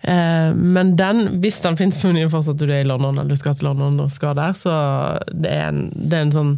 Eh, 0.04 0.54
men 0.56 0.94
den, 1.00 1.42
hvis 1.44 1.62
den 1.64 1.78
finnes 1.80 2.00
på 2.00 2.12
menyen 2.12 2.32
fortsatt, 2.32 2.60
du 2.60 2.68
er 2.70 2.84
i 2.84 2.88
London 2.88 3.18
eller 3.18 3.34
du 3.34 3.40
skal 3.40 3.58
til 3.58 3.70
London 3.70 4.02
og 4.06 4.14
skal 4.14 4.38
der, 4.40 4.56
så 4.56 4.74
det 5.32 5.52
er 5.52 5.70
en, 5.72 5.86
det 5.96 6.20
er 6.20 6.28
en 6.28 6.36
sånn 6.36 6.54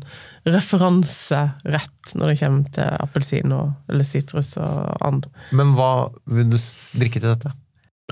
referanserett 0.46 2.16
når 2.16 2.32
det 2.32 2.40
kommer 2.40 2.74
til 2.76 2.98
appelsin 3.02 3.54
eller 3.56 4.06
sitrus 4.08 4.56
og 4.62 5.06
and. 5.06 5.28
Men 5.56 5.74
hva 5.78 6.10
vil 6.30 6.50
du 6.52 6.58
drikke 7.00 7.22
til 7.22 7.32
dette? 7.32 7.54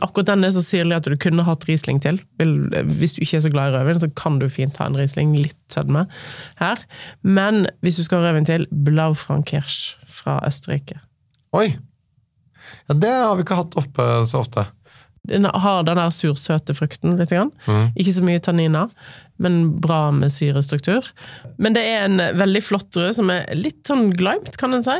Akkurat 0.01 0.31
den 0.31 0.45
er 0.47 0.53
så 0.55 0.63
syrlig 0.65 0.95
at 0.97 1.05
du 1.05 1.13
kunne 1.21 1.45
hatt 1.45 1.67
Riesling 1.69 1.99
til. 2.01 2.17
Hvis 2.41 3.13
du 3.13 3.21
ikke 3.21 3.37
er 3.37 3.43
så 3.45 3.51
glad 3.53 3.69
i 3.69 3.75
rødvin, 3.75 3.99
så 4.01 4.09
kan 4.17 4.39
du 4.41 4.47
fint 4.49 4.79
ha 4.81 4.87
en 4.89 4.97
Riesling, 4.97 5.35
litt 5.37 5.59
sødme 5.69 6.07
her. 6.57 6.81
Men 7.21 7.67
hvis 7.85 7.99
du 7.99 8.05
skal 8.07 8.23
ha 8.23 8.31
rødvin 8.31 8.49
til, 8.49 8.65
Blaufrankirsch 8.73 9.99
fra 10.09 10.39
Østerrike. 10.47 10.97
Oi! 11.53 11.67
Ja, 12.89 12.95
det 12.97 13.11
har 13.13 13.37
vi 13.37 13.45
ikke 13.45 13.59
hatt 13.59 13.77
oppe 13.77 14.07
så 14.25 14.41
ofte. 14.41 14.65
Den 15.29 15.45
har 15.47 15.83
den 15.87 15.95
der 15.99 16.11
sursøte 16.11 16.75
frukten 16.75 17.15
litt. 17.19 17.31
Grann. 17.31 17.51
Mm. 17.65 17.91
Ikke 17.95 18.13
så 18.15 18.23
mye 18.25 18.41
tanniner, 18.43 18.91
men 19.39 19.79
bra 19.81 20.09
med 20.11 20.33
syrestruktur. 20.35 21.07
Men 21.57 21.77
det 21.77 21.83
er 21.87 22.07
en 22.09 22.19
veldig 22.39 22.61
flott 22.65 22.89
drue 22.95 23.13
som 23.15 23.31
er 23.31 23.47
litt 23.55 23.87
sånn 23.87 24.09
gleimt, 24.19 24.57
kan 24.59 24.75
en 24.75 24.83
si. 24.85 24.97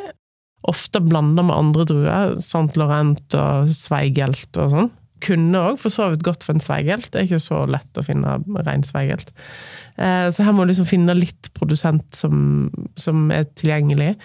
Ofte 0.72 1.02
blanda 1.04 1.44
med 1.44 1.58
andre 1.58 1.84
druer, 1.90 2.36
Sant 2.40 2.78
Laurent 2.80 3.36
og 3.36 3.72
Sveigelt 3.76 4.56
og 4.64 4.72
sånn. 4.72 4.92
Kunne 5.24 5.60
òg 5.72 5.78
for 5.80 5.92
så 5.92 6.10
vidt 6.12 6.24
gått 6.24 6.44
for 6.44 6.56
en 6.56 6.64
Sveigelt, 6.64 7.10
det 7.12 7.20
er 7.20 7.28
ikke 7.28 7.44
så 7.44 7.62
lett 7.68 8.00
å 8.00 8.04
finne 8.08 8.38
rein 8.64 8.84
Sveigelt. 8.88 9.32
Eh, 9.98 10.30
Så 10.32 10.44
her 10.44 10.56
må 10.56 10.64
du 10.64 10.72
liksom 10.72 10.88
finne 10.88 11.16
litt 11.16 11.52
produsent 11.54 12.16
som, 12.16 12.72
som 12.96 13.30
er 13.32 13.44
tilgjengelig. 13.60 14.16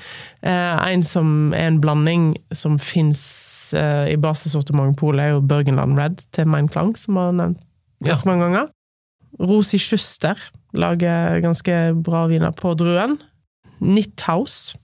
Eh, 0.42 0.92
En 0.92 1.02
som 1.02 1.52
er 1.54 1.72
en 1.72 1.80
blanding 1.82 2.32
som 2.54 2.78
fins 2.78 3.20
i 3.74 4.16
basesortimentet 4.20 5.20
er 5.20 5.30
jo 5.34 5.40
Børgenland 5.40 5.98
Red 5.98 6.24
til 6.32 6.46
Mein 6.46 6.68
Klang, 6.68 6.94
som 6.96 7.16
har 7.16 7.32
nevnt 7.32 7.58
Ja. 8.04 8.12
ganske 8.14 8.26
mange 8.30 8.44
ganger. 8.46 8.68
Rosi 9.40 9.78
Schuster 9.78 10.34
lager 10.74 11.40
ganske 11.42 11.74
bra 12.02 12.26
viner 12.30 12.52
på 12.54 12.74
druen. 12.78 13.18
Nithaus 13.80 14.74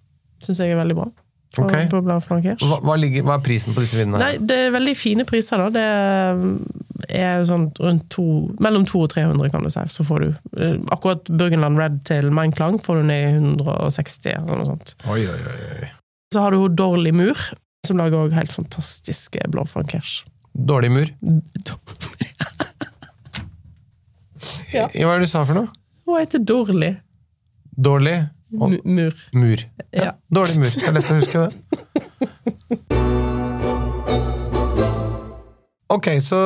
syns 0.42 0.58
jeg 0.60 0.72
er 0.74 0.80
veldig 0.80 0.96
bra. 0.98 1.10
På, 1.54 1.62
Ok. 1.62 1.88
på 1.88 2.00
Hva, 2.02 2.80
hva, 2.82 2.96
ligger, 2.98 3.22
hva 3.22 3.36
er 3.38 3.42
prisen 3.44 3.74
på 3.76 3.80
disse 3.84 3.94
vinene? 3.94 4.18
Nei, 4.18 4.38
det 4.42 4.56
er 4.58 4.72
veldig 4.74 4.96
fine 4.98 5.24
priser, 5.24 5.56
da. 5.62 5.68
Det 5.70 7.14
er 7.14 7.44
sånn 7.46 7.68
rundt 7.78 8.08
to, 8.10 8.24
mellom 8.58 8.82
200 8.84 9.04
og 9.04 9.12
300, 9.14 9.50
kan 9.52 9.62
du 9.62 9.70
si. 9.70 9.84
Så 9.94 10.02
får 10.06 10.24
du 10.24 10.28
eh, 10.58 10.78
Akkurat 10.90 11.22
Burgenland 11.30 11.78
Red 11.78 12.00
til 12.08 12.30
Mein 12.34 12.50
Klang 12.54 12.80
får 12.82 13.00
du 13.00 13.06
ned 13.06 13.28
i 13.28 13.36
160, 13.38 14.34
eller 14.34 14.56
noe 14.64 14.66
sånt. 14.72 14.96
Oi, 15.06 15.20
oi, 15.30 15.38
oi. 15.84 15.90
Så 16.34 16.42
har 16.42 16.50
du 16.50 16.66
Dorley 16.74 17.12
Mur, 17.14 17.38
som 17.88 17.98
lager 18.00 18.18
òg 18.26 18.34
helt 18.36 18.52
fantastiske 18.54 19.40
blåfrankers. 19.52 20.22
Dårlig 20.54 20.90
mur. 20.94 21.10
Ja. 24.74 24.88
Hva 24.92 25.14
er 25.14 25.22
det 25.22 25.28
du 25.28 25.30
sa 25.30 25.44
for 25.46 25.56
noe? 25.56 25.68
Hun 26.04 26.18
heter 26.20 26.42
dårlig. 26.44 26.92
Dårlig 27.74 28.16
og 28.54 28.74
Mur. 28.86 29.14
mur. 29.34 29.62
Ja. 29.94 30.12
Dårlig 30.30 30.60
mur. 30.62 30.70
Det 30.74 30.84
er 30.86 30.94
lett 30.94 31.10
å 31.10 31.16
huske 31.18 31.46
det. 31.46 31.52
Ok, 35.94 36.08
så 36.24 36.38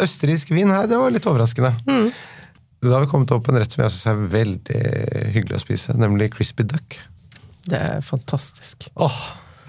østerriksk 0.00 0.52
vin 0.54 0.70
her, 0.72 0.86
det 0.88 0.96
var 1.00 1.12
litt 1.12 1.26
overraskende. 1.28 1.72
Mm. 1.88 2.10
Da 2.80 2.94
har 2.94 3.04
vi 3.04 3.10
kommet 3.12 3.32
opp 3.34 3.44
på 3.44 3.52
en 3.52 3.58
rett 3.60 3.72
som 3.74 3.82
jeg 3.84 3.92
syns 3.92 4.08
er 4.08 4.20
veldig 4.32 4.82
hyggelig 5.34 5.58
å 5.58 5.62
spise, 5.64 5.96
nemlig 6.00 6.30
crispy 6.32 6.64
duck. 6.70 6.96
Det 7.68 7.76
er 7.76 8.00
fantastisk. 8.04 8.86
Åh, 8.96 9.18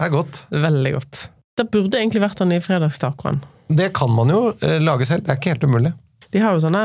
det 0.02 0.08
er 0.10 0.16
godt. 0.18 0.42
Veldig 0.50 0.92
godt. 0.98 1.18
Det 1.60 1.68
burde 1.70 1.98
egentlig 2.00 2.22
vært 2.24 2.40
den 2.42 2.54
i 2.56 2.62
fredagstacoen. 2.64 3.42
Det 3.72 3.92
kan 3.94 4.10
man 4.10 4.32
jo 4.32 4.48
eh, 4.58 4.80
lage 4.82 5.06
selv, 5.06 5.22
det 5.26 5.30
er 5.30 5.38
ikke 5.38 5.52
helt 5.54 5.66
umulig. 5.68 5.92
De 6.32 6.40
har 6.40 6.54
jo 6.56 6.62
sånne 6.64 6.80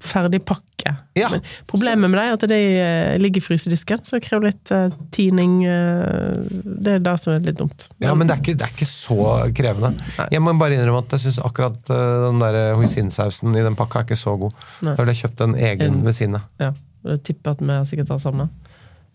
ferdig 0.00 0.40
pakke. 0.48 0.94
Ja. 1.14 1.28
Men 1.30 1.42
problemet 1.68 2.08
med 2.08 2.16
det 2.16 2.22
er 2.24 2.36
at 2.38 2.46
de 2.48 2.58
eh, 2.80 3.18
ligger 3.20 3.42
i 3.42 3.44
frysedisken, 3.44 4.00
så 4.08 4.16
det 4.16 4.24
krever 4.24 4.48
litt 4.48 4.72
eh, 4.72 4.86
tining. 5.12 5.58
det 5.62 6.94
er 6.96 7.04
det 7.04 7.12
som 7.20 7.34
er 7.36 7.44
litt 7.44 7.58
dumt. 7.60 7.84
Ja, 8.02 8.14
men 8.16 8.26
det 8.26 8.34
er 8.38 8.42
ikke, 8.42 8.56
det 8.58 8.66
er 8.66 8.72
ikke 8.74 8.88
så 8.88 9.18
krevende. 9.60 9.92
Nei. 10.16 10.28
Jeg 10.32 10.44
må 10.46 10.56
bare 10.60 10.78
innrømme 10.80 11.04
at 11.04 11.14
jeg 11.18 11.26
syns 11.28 11.42
akkurat 11.44 11.78
den 11.92 12.40
der 12.42 12.58
hoisinsausen 12.80 13.52
i 13.54 13.66
den 13.68 13.76
pakka 13.78 14.00
er 14.02 14.08
ikke 14.08 14.18
så 14.22 14.34
god. 14.40 14.56
Nei. 14.80 14.96
Da 14.96 15.04
ville 15.04 15.14
jeg 15.14 15.22
kjøpt 15.28 15.44
en 15.46 15.54
egen 15.60 15.86
En- 16.00 16.02
ved 16.08 16.16
siden 16.16 16.40
av. 16.40 16.48
Ja, 16.64 16.72
jeg 17.12 17.22
tipper 17.30 17.54
at 17.54 17.62
vi 17.62 17.78
sikkert 17.92 18.16
har 18.16 18.24
samme. 18.24 18.48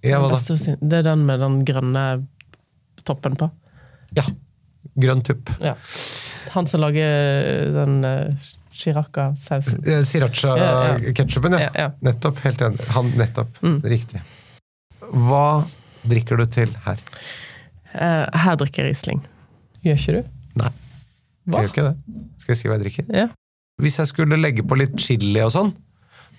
Ja, 0.05 0.21
hva 0.21 0.29
da? 0.37 0.77
Det 0.77 1.01
er 1.01 1.05
den 1.09 1.25
med 1.25 1.41
den 1.41 1.61
grønne 1.65 2.05
toppen 3.07 3.37
på. 3.39 3.49
Ja. 4.17 4.25
Grønn 5.01 5.23
tupp. 5.25 5.49
Ja. 5.63 5.75
Han 6.55 6.69
som 6.69 6.83
lager 6.83 7.71
den 7.75 7.97
uh, 8.05 8.51
Chiraca-sausen. 8.75 9.81
Eh, 9.87 10.03
Sriracha-ketsjupen, 10.07 11.57
ja. 11.57 11.67
Ja, 11.67 11.71
ja. 11.85 11.89
Nettopp. 12.05 12.39
Helt 12.45 12.61
enig. 12.63 12.83
Han, 12.95 13.11
nettopp. 13.19 13.59
Mm. 13.63 13.79
Riktig. 13.95 14.21
Hva 15.25 15.65
drikker 16.05 16.39
du 16.39 16.45
til 16.51 16.71
her? 16.85 17.01
Uh, 17.95 18.25
her 18.45 18.59
drikker 18.59 18.83
jeg 18.83 18.93
Riesling. 18.93 19.23
Gjør 19.85 20.01
ikke 20.01 20.17
du? 20.17 20.35
Nei, 20.59 20.71
Hva? 21.45 21.61
jeg 21.61 21.67
gjør 21.67 21.73
ikke 21.73 21.87
det. 21.87 22.21
Skal 22.41 22.55
jeg 22.55 22.61
si 22.61 22.69
hva 22.69 22.77
jeg 22.77 22.85
drikker? 22.85 23.09
Ja. 23.15 23.27
Hvis 23.81 23.99
jeg 23.99 24.11
skulle 24.11 24.39
legge 24.39 24.63
på 24.65 24.77
litt 24.79 24.95
chili 25.01 25.41
og 25.43 25.51
sånn, 25.53 25.73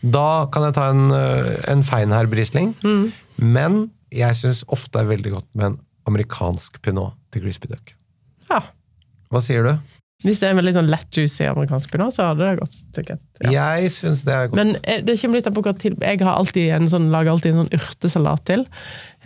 da 0.00 0.46
kan 0.52 0.66
jeg 0.66 0.76
ta 0.76 0.88
en, 0.92 1.08
eh, 1.12 1.52
en 1.72 1.84
Feinherb 1.84 2.34
Riesling. 2.36 2.74
Mm. 2.84 3.12
Men 3.42 3.78
jeg 4.14 4.36
syns 4.38 4.62
ofte 4.72 5.00
er 5.00 5.10
veldig 5.10 5.32
godt 5.38 5.48
med 5.54 5.66
en 5.70 5.78
amerikansk 6.06 6.80
pinot 6.86 7.14
til 7.34 7.46
crispy 7.46 7.70
duck. 7.74 7.94
ja. 8.50 8.62
Hva 9.32 9.40
sier 9.42 9.64
du? 9.66 9.72
Hvis 10.24 10.38
det 10.40 10.46
er 10.46 10.52
en 10.54 10.58
veldig 10.60 10.72
sånn 10.76 10.86
lett 10.88 11.16
juicy 11.18 11.44
amerikansk 11.44 11.90
pinot, 11.92 12.14
så 12.14 12.28
hadde 12.30 12.46
det 12.46 12.60
gått 12.60 12.76
sikkert. 12.96 13.20
Ja. 13.42 13.50
Jeg 13.74 13.90
synes 13.92 14.22
det 14.24 14.32
er 14.32 14.46
godt. 14.48 14.56
Men 14.56 14.70
eh, 14.86 15.02
det 15.04 15.16
kommer 15.20 15.40
litt 15.40 15.48
an 15.50 15.56
på 15.56 15.64
hva 15.66 15.72
til 15.76 15.96
Jeg 16.00 16.20
har 16.22 16.38
alltid 16.38 16.70
en 16.76 16.86
sånn, 16.88 17.10
lager 17.12 17.34
alltid 17.34 17.52
en 17.52 17.64
sånn 17.64 17.74
urtesalat 17.76 18.44
til, 18.48 18.62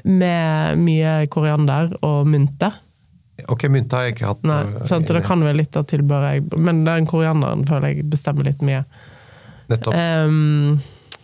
med 0.08 0.80
mye 0.80 1.12
koriander 1.30 1.92
og 2.00 2.26
mynte. 2.32 2.72
Ok, 3.52 3.68
mynte 3.72 3.96
har 4.00 4.08
jeg 4.08 4.16
ikke 4.16 4.32
hatt. 4.32 4.42
Nei, 4.48 4.58
eh, 4.80 4.88
sant? 4.90 5.06
Det 5.12 5.22
kan 5.28 5.44
være 5.46 5.60
litt 5.60 5.78
av 5.78 5.86
tilbehøret, 5.92 6.56
men 6.58 6.82
den 6.88 7.06
korianderen 7.08 7.62
føler 7.68 7.94
jeg 7.94 8.08
bestemmer 8.10 8.48
litt 8.50 8.64
mye. 8.66 8.82
Nettopp. 9.70 9.94
Um, 9.94 10.80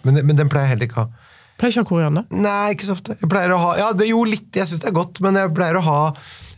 Men, 0.07 0.21
men 0.23 0.37
den 0.39 0.53
pleier 0.53 0.69
jeg 0.69 0.77
heller 0.77 0.87
ikke 0.87 1.03
å 1.03 1.09
ha. 1.09 1.25
Pleier 1.59 1.73
ikke 1.75 1.83
å 1.83 1.87
ha 1.87 1.91
koriander. 1.91 2.25
Nei, 2.31 2.75
ikke 2.75 2.89
så 2.89 2.97
ofte. 2.97 3.17
Jeg 3.21 3.31
pleier 3.33 3.53
å 3.55 3.59
ha 3.63 3.73
Ja, 3.81 3.89
det, 3.97 4.09
jo, 4.11 4.23
litt. 4.29 4.49
Jeg 4.57 4.69
syns 4.71 4.83
det 4.83 4.91
er 4.91 4.97
godt, 4.97 5.21
men 5.25 5.39
jeg 5.41 5.53
pleier 5.57 5.79
å 5.81 5.85
ha 5.87 5.99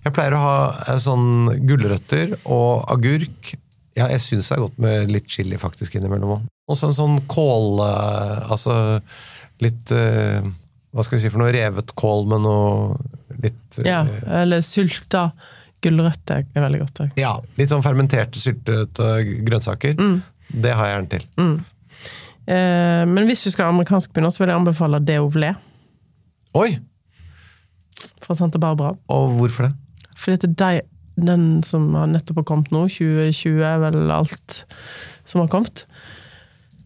Jeg 0.05 0.15
pleier 0.17 0.35
å 0.37 0.43
ha 0.43 0.55
eh, 0.87 0.99
sånn 1.03 1.27
gulrøtter 1.69 2.37
og 2.45 2.87
agurk. 2.95 3.53
Ja, 3.99 4.07
jeg 4.13 4.23
syns 4.23 4.49
det 4.49 4.57
er 4.57 4.63
godt 4.63 4.79
med 4.79 5.11
litt 5.11 5.27
chili 5.31 5.59
faktisk 5.59 5.97
innimellom 5.99 6.37
òg. 6.37 6.47
Og 6.71 6.77
så 6.79 6.91
en 6.91 6.97
sånn 6.97 7.21
kål 7.31 7.81
eh, 7.83 8.51
Altså 8.53 8.75
litt 9.65 9.91
eh, 9.95 10.45
Hva 10.95 11.05
skal 11.07 11.17
vi 11.19 11.23
si 11.25 11.31
for 11.33 11.41
noe? 11.43 11.53
Revet 11.55 11.95
kål 11.99 12.27
med 12.31 12.45
noe 12.45 12.99
litt 13.43 13.79
Ja, 13.87 14.03
eller 14.43 14.61
sylta 14.67 15.31
gulrøtter 15.85 16.43
er 16.55 16.63
veldig 16.65 16.81
godt 16.83 17.01
òg. 17.05 17.11
ja, 17.21 17.37
litt 17.59 17.71
sånn 17.71 17.85
fermenterte, 17.85 18.41
syltete 18.43 19.11
grønnsaker. 19.47 19.95
Mm. 19.95 20.17
Det 20.65 20.73
har 20.75 20.89
jeg 20.89 20.95
gjerne 20.97 21.11
til. 21.13 21.27
Eh, 21.39 21.53
men 22.49 23.29
hvis 23.29 23.43
du 23.45 23.51
skal 23.53 23.67
ha 23.67 23.73
amerikansk 23.75 24.15
pinot, 24.17 24.33
så 24.33 24.41
vil 24.43 24.53
jeg 24.53 24.61
anbefale 24.61 25.03
Deovlé 25.05 25.51
Oi! 26.57 26.79
fra 28.25 28.37
Santa 28.39 28.61
Barbara. 28.61 28.95
Og 29.13 29.35
hvorfor 29.37 29.69
det? 29.69 29.73
Fordi 30.19 30.39
at 30.39 30.47
de, 30.61 30.81
den 31.27 31.63
som 31.67 31.91
har 31.97 32.09
nettopp 32.11 32.43
har 32.43 32.49
kommet 32.51 32.73
nå, 32.75 32.87
2020 32.91 33.63
er 33.65 33.83
vel 33.83 34.13
alt 34.15 34.63
som 35.29 35.43
har 35.43 35.51
kommet. 35.53 35.85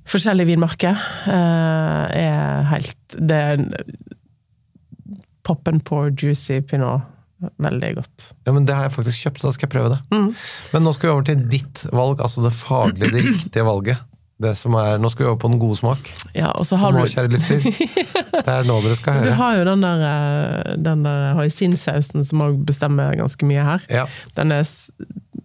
Forskjellige 0.09 0.51
vinmarker 0.51 0.99
eh, 1.31 2.23
er 2.25 2.65
helt 2.73 3.17
Det 3.17 3.39
er 3.39 3.63
poppen 5.43 5.43
pop 5.43 5.69
and 5.73 5.85
pour 5.85 6.11
juicy 6.11 6.61
pinot. 6.61 7.09
Veldig 7.59 7.95
godt. 7.97 8.29
Ja, 8.47 8.53
men 8.55 8.67
Det 8.67 8.75
har 8.75 8.87
jeg 8.87 8.95
faktisk 8.95 9.25
kjøpt, 9.25 9.41
så 9.43 9.49
da 9.49 9.57
skal 9.57 9.67
jeg 9.67 9.73
prøve 9.73 9.89
det. 9.97 10.01
Mm. 10.15 10.29
Men 10.73 10.85
nå 10.87 10.93
skal 10.95 11.09
vi 11.09 11.13
over 11.13 11.25
til 11.27 11.41
ditt 11.51 11.83
valg, 11.91 12.21
altså 12.23 12.45
det 12.45 12.53
faglige, 12.55 13.11
det 13.11 13.25
riktige 13.27 13.65
valget. 13.67 14.05
Det 14.43 14.53
som 14.59 14.75
er, 14.79 14.99
Nå 15.01 15.11
skal 15.13 15.25
vi 15.25 15.31
over 15.31 15.41
på 15.45 15.51
den 15.53 15.61
gode 15.63 15.79
smak. 15.79 16.11
Ja, 16.35 16.51
og 16.51 16.67
så 16.67 16.75
Så 16.75 16.83
har 16.83 16.97
nå, 16.97 17.05
du 17.05 17.13
kjære 17.13 17.33
lytter, 17.33 17.67
det 18.47 18.55
er 18.57 18.69
nå 18.69 18.79
dere 18.85 18.99
skal 18.99 19.19
høre. 19.19 19.31
Du 19.31 19.39
har 19.39 19.57
jo 19.59 19.65
den 19.69 19.87
der, 19.87 20.05
eh, 20.09 20.77
den 20.89 21.07
der 21.07 21.35
hoisinsausen 21.39 22.27
som 22.27 22.45
òg 22.45 22.61
bestemmer 22.69 23.17
ganske 23.19 23.49
mye 23.49 23.67
her. 23.67 23.89
Ja. 23.93 24.07
Den 24.39 24.55
er, 24.55 24.69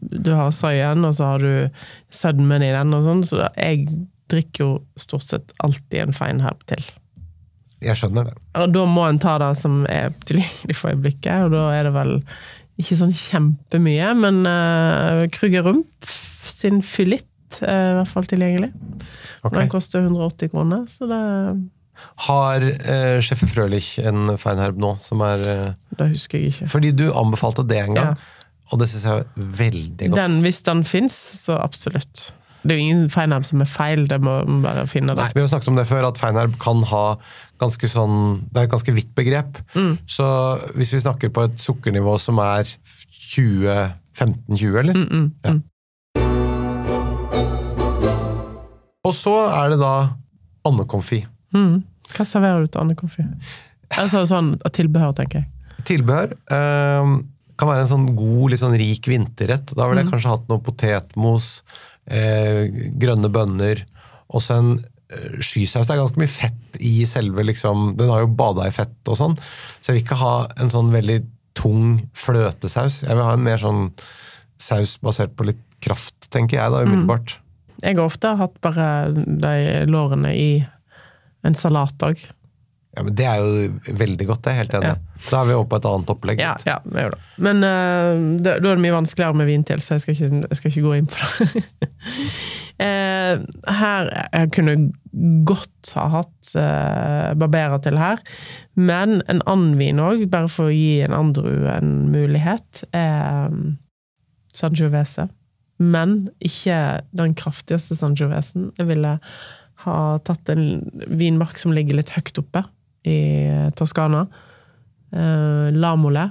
du 0.01 0.31
har 0.33 0.53
soyaen, 0.55 1.05
og 1.05 1.17
så 1.17 1.33
har 1.33 1.43
du 1.43 1.83
sødmen 2.13 2.65
i 2.65 2.73
den, 2.73 2.95
og 2.97 3.05
sånn, 3.05 3.25
så 3.27 3.45
jeg 3.53 3.85
drikker 4.31 4.63
jo 4.63 4.71
stort 4.99 5.27
sett 5.27 5.53
alltid 5.63 6.07
en 6.07 6.15
fein 6.15 6.41
herb 6.43 6.63
til. 6.69 6.83
Jeg 7.83 7.99
skjønner 7.99 8.31
det. 8.31 8.37
Og 8.57 8.71
da 8.73 8.85
må 8.89 9.05
en 9.05 9.19
ta 9.21 9.37
det 9.41 9.53
som 9.59 9.83
er 9.91 10.09
tilgjengelig 10.25 10.77
for 10.79 10.95
øyeblikket, 10.95 11.45
og 11.45 11.53
da 11.53 11.67
er 11.77 11.87
det 11.87 11.93
vel 11.95 12.15
ikke 12.81 12.97
sånn 12.97 13.13
kjempemye, 13.13 14.11
men 14.17 14.43
uh, 14.45 15.25
Kruger 15.33 15.65
Rumpf 15.65 16.13
sin 16.49 16.81
Fylitt 16.85 17.25
er 17.25 17.36
i 17.61 17.95
hvert 17.97 18.11
fall 18.11 18.27
tilgjengelig. 18.29 18.71
Okay. 19.43 19.61
Den 19.61 19.69
koster 19.71 20.03
180 20.05 20.51
kroner, 20.53 20.85
så 20.91 21.07
det, 21.09 21.19
Har 22.27 22.61
uh, 22.61 23.19
Scheffer 23.25 23.49
Frølich 23.49 23.97
en 24.05 24.35
feinherb 24.37 24.77
nå, 24.81 24.95
som 25.01 25.21
er 25.25 25.45
eh, 25.49 25.69
det 25.97 26.11
husker 26.13 26.37
jeg 26.41 26.51
ikke. 26.53 26.67
Fordi 26.69 26.91
du 26.93 27.07
anbefalte 27.17 27.65
det 27.67 27.79
en 27.85 27.95
gang, 27.97 28.11
Ja. 28.11 28.51
og 28.71 28.81
det 28.81 28.89
syns 28.91 29.05
jeg 29.07 29.23
er 29.23 29.47
veldig 29.63 30.09
godt. 30.11 30.19
Den, 30.19 30.41
hvis 30.45 30.59
den 30.67 30.83
fins, 30.85 31.15
så 31.45 31.57
absolutt. 31.63 32.27
Det 32.67 32.73
er 32.75 32.79
jo 32.81 32.85
ingen 32.89 33.09
feinherb 33.13 33.45
som 33.47 33.61
er 33.63 33.69
feil, 33.69 34.03
det 34.09 34.17
må 34.21 34.33
man 34.45 34.61
bare 34.65 34.83
finne 34.91 35.13
det. 35.15 35.23
Nei, 35.23 35.31
vi 35.37 35.41
har 35.45 35.47
snakket 35.49 35.71
om 35.71 35.77
det 35.79 35.87
før, 35.87 36.07
at 36.09 36.19
feinherb 36.19 36.57
kan 36.59 36.81
ha 36.89 37.03
ganske 37.61 37.87
sånn 37.89 38.17
Det 38.51 38.59
er 38.59 38.67
et 38.67 38.73
ganske 38.73 38.93
vidt 38.93 39.13
begrep. 39.17 39.61
Mm. 39.77 39.93
Så 40.09 40.25
hvis 40.75 40.91
vi 40.93 40.99
snakker 41.01 41.31
på 41.33 41.45
et 41.47 41.57
sukkernivå 41.63 42.17
som 42.21 42.41
er 42.43 42.67
20 43.33 43.93
15-20, 44.17 44.77
eller? 44.81 44.93
Mm, 44.97 45.31
Ja. 45.45 45.53
Og 49.07 49.15
så 49.15 49.33
er 49.47 49.71
det 49.73 49.79
da 49.81 49.93
andekomfi. 50.67 51.21
Mm. 51.55 51.81
Hva 52.13 52.25
serverer 52.27 52.65
du 52.65 52.71
til 52.71 52.81
andekaffe? 52.83 53.23
Altså 53.97 54.25
sånn 54.27 54.53
tilbehør, 54.75 55.13
tenker 55.15 55.41
jeg. 55.41 55.47
Tilbehør 55.87 56.33
eh, 56.51 57.11
kan 57.57 57.69
være 57.71 57.85
en 57.85 57.89
sånn 57.91 58.07
god, 58.17 58.51
litt 58.51 58.59
sånn 58.61 58.75
rik 58.79 59.07
vinterrett. 59.07 59.71
Da 59.73 59.85
Mm. 59.85 59.89
ville 59.91 60.03
jeg 60.03 60.11
kanskje 60.11 60.33
hatt 60.33 60.47
noe 60.51 60.59
potetmos, 60.63 61.47
eh, 62.07 62.67
grønne 62.99 63.31
bønner, 63.31 63.83
og 64.29 64.41
så 64.43 64.57
en 64.59 64.71
eh, 65.09 65.39
skysaus. 65.39 65.87
Det 65.87 65.95
er 65.95 66.01
ganske 66.03 66.19
mye 66.19 66.27
fett 66.31 66.77
i 66.83 67.05
selve 67.07 67.43
liksom 67.47 67.95
Den 67.97 68.09
har 68.11 68.25
jo 68.25 68.27
bada 68.35 68.67
i 68.67 68.71
fett 68.75 69.07
og 69.07 69.15
sånn, 69.17 69.37
så 69.81 69.93
jeg 69.93 70.01
vil 70.01 70.03
ikke 70.05 70.19
ha 70.21 70.33
en 70.59 70.69
sånn 70.69 70.91
veldig 70.91 71.21
tung 71.57 72.01
fløtesaus. 72.13 73.01
Jeg 73.07 73.15
vil 73.15 73.23
ha 73.25 73.33
en 73.33 73.43
mer 73.47 73.57
sånn 73.57 73.91
saus 74.59 74.97
basert 75.01 75.33
på 75.37 75.45
litt 75.47 75.63
kraft, 75.81 76.29
tenker 76.29 76.57
jeg 76.59 76.71
da, 76.71 76.83
Mm. 76.85 77.07
Jeg 77.83 77.97
har 77.97 78.07
ofte 78.07 78.33
hatt 78.39 78.57
bare 78.63 78.87
de 79.13 79.85
lårene 79.89 80.33
i 80.33 80.49
en 81.45 81.57
salat 81.57 82.03
òg. 82.05 82.23
Ja, 82.97 83.03
men 83.05 83.15
Det 83.15 83.25
er 83.29 83.41
jo 83.43 83.95
veldig 83.99 84.25
godt, 84.25 84.41
det 84.47 84.55
helt 84.57 84.73
enig. 84.73 84.89
Ja. 84.89 85.23
Da 85.29 85.41
er 85.43 85.49
vi 85.49 85.53
over 85.53 85.67
på 85.69 85.77
et 85.77 85.85
annet 85.85 86.11
opplegg. 86.15 86.39
Ja, 86.41 86.55
ja, 86.65 86.79
det 86.81 87.03
jo 87.05 87.11
det. 87.13 87.19
Men 87.45 87.61
uh, 87.61 88.21
da 88.41 88.55
er 88.57 88.63
det 88.65 88.81
mye 88.81 88.95
vanskeligere 88.95 89.37
med 89.37 89.49
vin 89.51 89.65
til, 89.69 89.83
så 89.85 89.95
jeg 89.97 90.05
skal 90.05 90.15
ikke, 90.15 90.39
jeg 90.47 90.59
skal 90.59 90.71
ikke 90.71 90.85
gå 90.87 90.95
inn 90.97 91.09
på 91.11 91.27
det. 91.27 91.63
uh, 92.81 93.45
her 93.81 94.09
Jeg 94.33 94.51
kunne 94.57 94.77
godt 95.45 95.93
ha 95.93 96.07
hatt 96.15 96.53
uh, 96.57 97.37
barberer 97.37 97.77
til 97.85 98.01
her, 98.01 98.23
men 98.73 99.19
en 99.29 99.45
annen 99.45 99.77
vin 99.77 100.01
òg, 100.01 100.25
bare 100.33 100.49
for 100.49 100.71
å 100.71 100.73
gi 100.73 101.03
en 101.05 101.13
andre 101.13 101.53
en 101.77 101.93
mulighet, 102.13 102.81
er 102.97 103.53
um, 103.53 103.75
Sangiovese. 104.57 105.27
Men 105.77 106.29
ikke 106.43 107.01
den 107.17 107.35
kraftigste 107.37 107.97
Sangiovesen. 107.97 108.71
Jeg 108.79 108.89
ville 108.89 109.17
ha 109.83 109.97
tatt 110.25 110.49
en 110.49 110.81
vinmark 111.19 111.59
som 111.61 111.73
ligger 111.75 111.99
litt 111.99 112.13
høyt 112.15 112.41
oppe 112.41 112.63
i 113.07 113.19
Toskana. 113.77 114.25
Eh, 115.13 115.67
Lamole. 115.77 116.25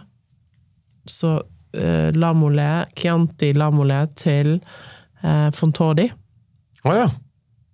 Så 1.07 1.37
eh, 1.73 2.11
Lamole, 2.17 2.87
Chianti 2.99 3.53
Lamole 3.55 4.03
til 4.19 4.57
eh, 5.23 5.49
Fontodi. 5.55 6.09
Å 6.87 6.97
ja. 6.97 7.07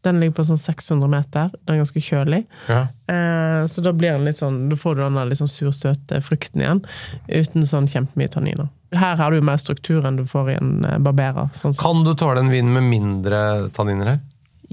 Den 0.02 0.18
ligger 0.20 0.34
på 0.40 0.44
sånn 0.48 0.58
600 0.58 1.08
meter. 1.10 1.52
Den 1.62 1.76
er 1.76 1.82
ganske 1.84 2.02
kjølig. 2.02 2.42
ja. 2.68 2.86
Eh, 3.12 3.66
så 3.70 3.82
da 3.84 3.92
blir 3.94 4.16
den 4.16 4.24
litt 4.26 4.40
sånn, 4.40 4.68
da 4.70 4.76
får 4.78 4.96
du 4.96 5.02
den 5.04 5.18
der 5.18 5.28
litt 5.30 5.38
sånn 5.38 5.50
sursøte 5.50 6.18
frukten 6.24 6.64
igjen, 6.64 6.80
uten 7.28 7.66
sånn 7.68 7.86
kjempemye 7.90 8.32
tanniner. 8.32 8.70
Her 8.92 9.16
har 9.20 9.32
du 9.32 9.44
mer 9.44 9.60
struktur 9.62 10.04
enn 10.08 10.18
du 10.18 10.24
får 10.26 10.50
i 10.50 10.56
en 10.58 10.72
eh, 10.88 10.98
barberer. 10.98 11.52
Sånn. 11.54 11.76
Kan 11.78 12.02
du 12.06 12.14
tåle 12.18 12.42
en 12.42 12.50
vin 12.52 12.72
med 12.74 12.88
mindre 12.88 13.42
tanniner 13.76 14.14
her? 14.14 14.20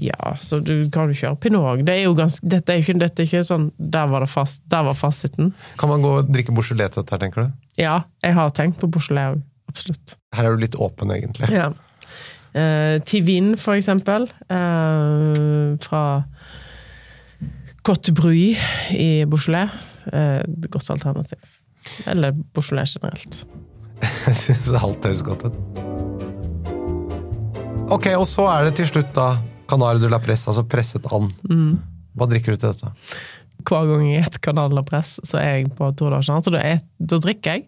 Ja, 0.00 0.32
så 0.40 0.58
du 0.64 0.88
kan 0.92 1.10
jo 1.12 1.18
kjøre 1.18 1.36
pinot. 1.42 1.82
Det 1.84 1.92
er 1.98 2.06
jo 2.06 2.14
ganske, 2.16 2.40
dette 2.48 2.72
er 2.72 2.80
ikke, 2.80 2.96
dette 3.02 3.20
er 3.20 3.28
ikke 3.28 3.42
sånn 3.44 3.66
Der 3.76 4.06
var 4.08 4.24
det 4.24 4.30
fast, 4.32 4.62
der 4.72 4.86
var 4.86 4.96
fasiten. 4.96 5.52
Kan 5.76 5.92
man 5.92 6.00
gå 6.00 6.14
og 6.22 6.30
drikke 6.32 6.54
Beaujolais 6.56 6.94
til 6.94 7.04
dette, 7.04 7.18
tenker 7.20 7.44
du? 7.44 7.50
Ja, 7.76 7.98
jeg 8.24 8.36
har 8.38 8.50
tenkt 8.56 8.80
på 8.80 8.88
Beaujolais 8.88 9.34
òg. 9.36 9.42
Absolutt. 9.70 10.16
Her 10.34 10.48
er 10.48 10.56
du 10.56 10.64
litt 10.64 10.78
åpen, 10.80 11.12
egentlig. 11.14 11.50
Ja. 11.52 11.68
Eh, 12.54 12.98
Tivin, 13.06 13.52
for 13.56 13.76
eksempel. 13.78 14.24
Eh, 14.50 15.76
fra 15.84 16.02
Cotte 17.86 18.12
Bruy 18.12 18.56
i 18.96 19.24
Beaujolais. 19.30 19.70
Eh, 20.12 20.42
godt 20.70 20.90
alternativ. 20.90 21.38
Eller 22.10 22.32
Beaujolais 22.54 22.96
generelt. 22.96 23.44
Jeg 24.26 24.34
syns 24.36 24.70
alt 24.80 25.04
høres 25.04 25.22
godt 25.26 25.46
ut. 25.50 25.56
Ok, 27.90 28.06
og 28.14 28.26
så 28.30 28.46
er 28.52 28.68
det 28.68 28.76
til 28.78 28.86
slutt 28.90 29.10
da 29.16 29.32
Canard 29.70 30.00
du 30.02 30.08
la 30.10 30.18
Presse, 30.22 30.48
altså 30.50 30.64
presset 30.66 31.06
and. 31.14 31.32
Hva 32.18 32.26
drikker 32.30 32.54
du 32.54 32.60
til 32.62 32.72
dette? 32.72 32.90
Hver 33.66 33.86
gang 33.90 34.06
jeg 34.14 34.24
spiser 34.26 34.42
Canal 34.46 34.72
la 34.74 34.82
Presse, 34.86 35.22
så 35.26 35.38
er 35.40 35.50
jeg 35.60 35.70
på 35.78 35.90
Tour 35.98 36.14
d'Argent, 36.14 36.46
så 36.46 36.52
da, 36.54 36.62
et- 36.64 36.86
da 36.98 37.18
drikker 37.22 37.58
jeg. 37.58 37.66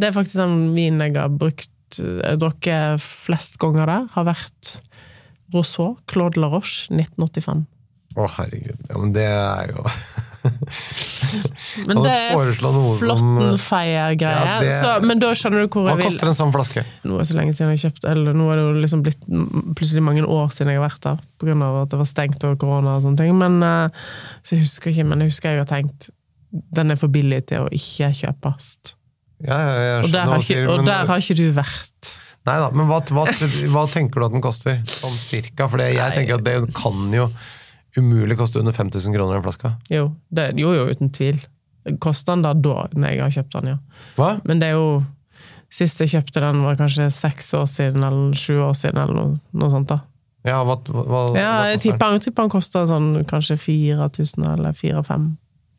Det 0.00 0.08
er 0.08 0.14
faktisk 0.16 0.40
en 0.42 0.72
vin 0.74 0.98
jeg 1.02 1.14
har 1.18 1.28
brukt 1.28 1.68
Jeg 1.98 2.38
drukket 2.42 3.00
flest 3.04 3.58
ganger 3.62 3.86
der. 3.90 4.06
Har 4.14 4.24
vært 4.28 4.76
Rousseau, 5.52 5.98
Claude 6.08 6.40
La 6.40 6.48
Roche, 6.52 6.86
1985. 6.94 7.66
Å, 8.16 8.26
herregud. 8.38 8.80
Ja, 8.90 8.98
men 9.00 9.12
det 9.16 9.24
er 9.24 9.70
jo 9.72 9.84
Men 11.86 12.00
det 12.02 12.12
er 12.12 12.32
Flottenfeier-greie. 12.58 14.40
Ja, 14.46 14.56
det- 14.60 15.06
Men 15.06 15.18
da 15.22 15.30
skjønner 15.38 15.62
du 15.62 15.68
hvor 15.68 15.88
jeg 15.88 15.96
vil. 15.96 16.04
Hva 16.04 16.10
koster 16.10 16.28
en 16.28 16.34
sånn 16.34 16.52
flaske? 16.52 16.84
Nå 17.04 17.14
er 17.14 17.18
det 17.22 17.28
så 17.30 17.36
lenge 17.38 17.54
siden 17.54 17.70
jeg 17.70 17.78
har 17.78 17.84
kjøpt 17.90 18.04
Eller 18.10 18.32
nå 18.34 18.48
er 18.50 18.56
det 18.58 18.64
jo 18.64 18.72
liksom 18.82 19.02
blitt 19.06 19.22
plutselig 19.78 20.02
mange 20.02 20.24
år 20.26 20.50
siden 20.52 20.72
jeg 20.72 20.80
har 20.80 20.88
vært 20.88 21.00
der, 21.06 21.16
på 21.38 21.46
grunn 21.46 21.62
av 21.62 21.82
at 21.84 21.90
det 21.94 21.98
var 22.02 22.10
stengt 22.10 22.44
og 22.48 22.58
korona 22.58 22.96
og 22.96 23.02
sånne 23.06 23.16
ting. 23.22 23.38
Men 23.38 23.62
eh, 23.62 23.88
Så 24.42 24.56
jeg 24.56 24.64
husker 24.66 24.90
ikke, 24.92 25.06
men 25.06 25.20
jeg 25.20 25.30
husker 25.32 25.50
jeg 25.54 25.62
har 25.62 25.70
tenkt 25.70 26.10
den 26.52 26.90
er 26.90 26.96
for 27.00 27.08
billig 27.08 27.46
til 27.48 27.64
å 27.64 27.70
ikke 27.72 28.10
kjøpes. 28.12 28.94
Ja, 29.42 30.02
Og 30.02 30.10
der 30.12 30.28
har 30.28 30.42
ikke, 30.42 30.60
og 30.70 30.84
der 30.86 31.06
har 31.08 31.22
ikke 31.22 31.36
du 31.38 31.46
vært. 31.56 32.10
Nei 32.46 32.56
da, 32.58 32.68
men 32.74 32.88
hva, 32.90 32.98
hva, 33.14 33.24
hva 33.70 33.82
tenker 33.90 34.18
du 34.22 34.26
at 34.26 34.34
den 34.34 34.42
koster? 34.42 34.80
Sånn 34.90 35.14
cirka? 35.14 35.68
For 35.70 35.78
jeg 35.82 35.94
Nei. 35.98 36.08
tenker 36.16 36.40
at 36.40 36.46
det 36.46 36.56
kan 36.74 37.12
jo 37.14 37.28
umulig 37.98 38.38
koste 38.40 38.58
under 38.62 38.74
5000 38.74 39.14
kroner 39.14 39.38
en 39.38 39.44
flaske. 39.44 39.70
Jo, 39.92 40.08
det, 40.34 40.48
jo, 40.58 40.72
jo, 40.74 40.88
uten 40.90 41.12
tvil. 41.14 41.38
Koster 42.02 42.34
den 42.36 42.42
da 42.46 42.52
da, 42.54 42.86
når 42.94 43.14
jeg 43.14 43.22
har 43.22 43.34
kjøpt 43.36 43.56
den, 43.58 43.70
ja. 43.74 44.06
Hva? 44.18 44.30
Men 44.46 44.62
det 44.62 44.72
er 44.72 44.78
jo 44.80 45.02
Sist 45.72 46.02
jeg 46.02 46.10
kjøpte 46.12 46.40
den, 46.42 46.58
var 46.66 46.74
kanskje 46.76 47.06
seks 47.14 47.46
år 47.56 47.64
siden, 47.64 48.02
eller 48.04 48.34
sju 48.36 48.58
år 48.60 48.74
siden, 48.76 48.98
eller 49.00 49.16
noe, 49.16 49.38
noe 49.56 49.70
sånt. 49.72 49.88
da. 49.88 50.02
Ja, 50.44 50.58
hva, 50.68 50.74
Ja, 50.84 51.52
jeg 51.70 51.78
koster 51.78 51.78
den? 51.78 51.80
tipper 51.86 52.18
tipper 52.26 52.42
han 52.44 52.52
koster 52.52 52.84
sånn 52.90 53.06
kanskje 53.30 53.56
4000 53.56 54.44
eller 54.50 54.76
4000. 54.76 55.30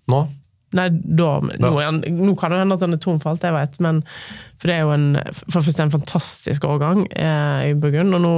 Nå? 0.09 0.21
Nei, 0.73 0.87
da, 0.89 1.35
nå, 1.43 1.69
han, 1.77 2.01
nå 2.01 2.33
kan 2.39 2.53
det 2.53 2.63
hende 2.63 2.77
at 2.77 2.81
den 2.81 2.95
er 2.95 3.01
tom 3.03 3.19
for 3.21 3.33
alt 3.33 3.45
jeg 3.45 3.55
vet, 3.55 3.77
men 3.83 4.01
for 4.57 4.69
det 4.69 4.75
er 4.75 4.87
jo 4.87 4.95
en, 4.95 5.07
for 5.43 5.59
det 5.59 5.67
første 5.67 5.85
en 5.85 5.93
fantastisk 5.93 6.65
årgang 6.65 7.05
eh, 7.13 7.69
i 7.69 7.77
Burgund, 7.77 8.15
og 8.17 8.23
nå 8.23 8.35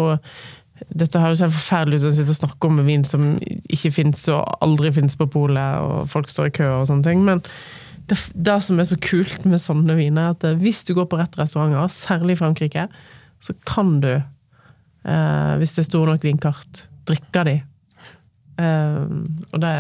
dette 0.91 1.21
høres 1.21 1.39
helt 1.39 1.56
forferdelig 1.56 2.02
ut 2.02 2.10
å 2.10 2.13
sitte 2.17 2.34
og 2.34 2.39
snakke 2.41 2.67
om 2.67 2.82
vin 2.84 3.06
som 3.08 3.36
ikke 3.71 3.93
fins 3.95 4.26
og 4.28 4.43
aldri 4.65 4.91
fins 4.98 5.15
på 5.15 5.30
polet, 5.32 5.80
og 5.80 6.10
folk 6.12 6.28
står 6.32 6.50
i 6.50 6.56
kø 6.58 6.67
og 6.82 6.88
sånne 6.89 7.08
ting, 7.08 7.24
men 7.28 7.43
det, 8.10 8.19
det 8.36 8.58
som 8.62 8.80
er 8.80 8.89
så 8.89 8.98
kult 9.02 9.48
med 9.48 9.62
sånne 9.62 9.95
viner, 9.98 10.28
er 10.28 10.36
at 10.36 10.48
eh, 10.48 10.58
hvis 10.62 10.84
du 10.88 10.93
går 10.98 11.08
på 11.10 11.19
rett 11.21 11.39
restauranter, 11.39 11.88
særlig 11.93 12.36
i 12.36 12.41
Frankrike, 12.41 12.89
så 13.41 13.56
kan 13.67 14.00
du, 14.04 14.12
eh, 14.15 15.54
hvis 15.62 15.78
det 15.78 15.86
er 15.86 15.89
store 15.89 16.13
nok 16.13 16.28
vinkart, 16.28 16.86
drikke 17.10 17.45
de. 17.48 17.56
Eh, 18.56 19.04
og 19.52 19.60
det 19.60 19.72